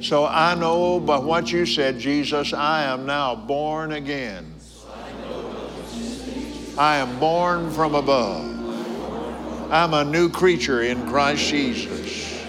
[0.00, 4.51] So I know by what you said, Jesus, I am now born again.
[6.82, 8.44] I am born from above.
[9.70, 12.44] I'm a new creature in Christ Jesus.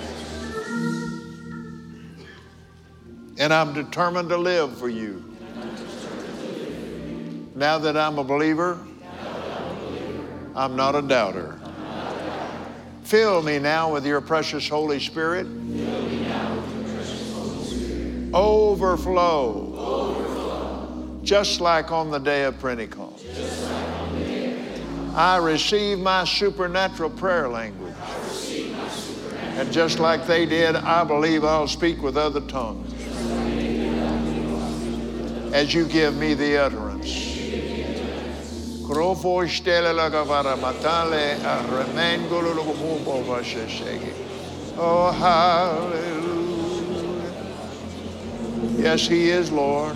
[3.37, 5.23] And I'm determined to live for you.
[7.53, 8.79] Now that I'm a believer,
[10.55, 11.59] I'm not a doubter.
[13.03, 15.45] Fill me now with your precious Holy Spirit
[18.33, 19.69] overflow.
[21.21, 23.23] Just, like on the day of Pentecost.
[25.13, 27.93] I receive my supernatural prayer language.
[29.55, 32.91] And just like they did, I believe I'll speak with other tongues
[35.53, 37.29] as you give me the utterance.
[44.75, 46.03] Oh, hallelujah.
[48.81, 49.95] Yes, He is Lord.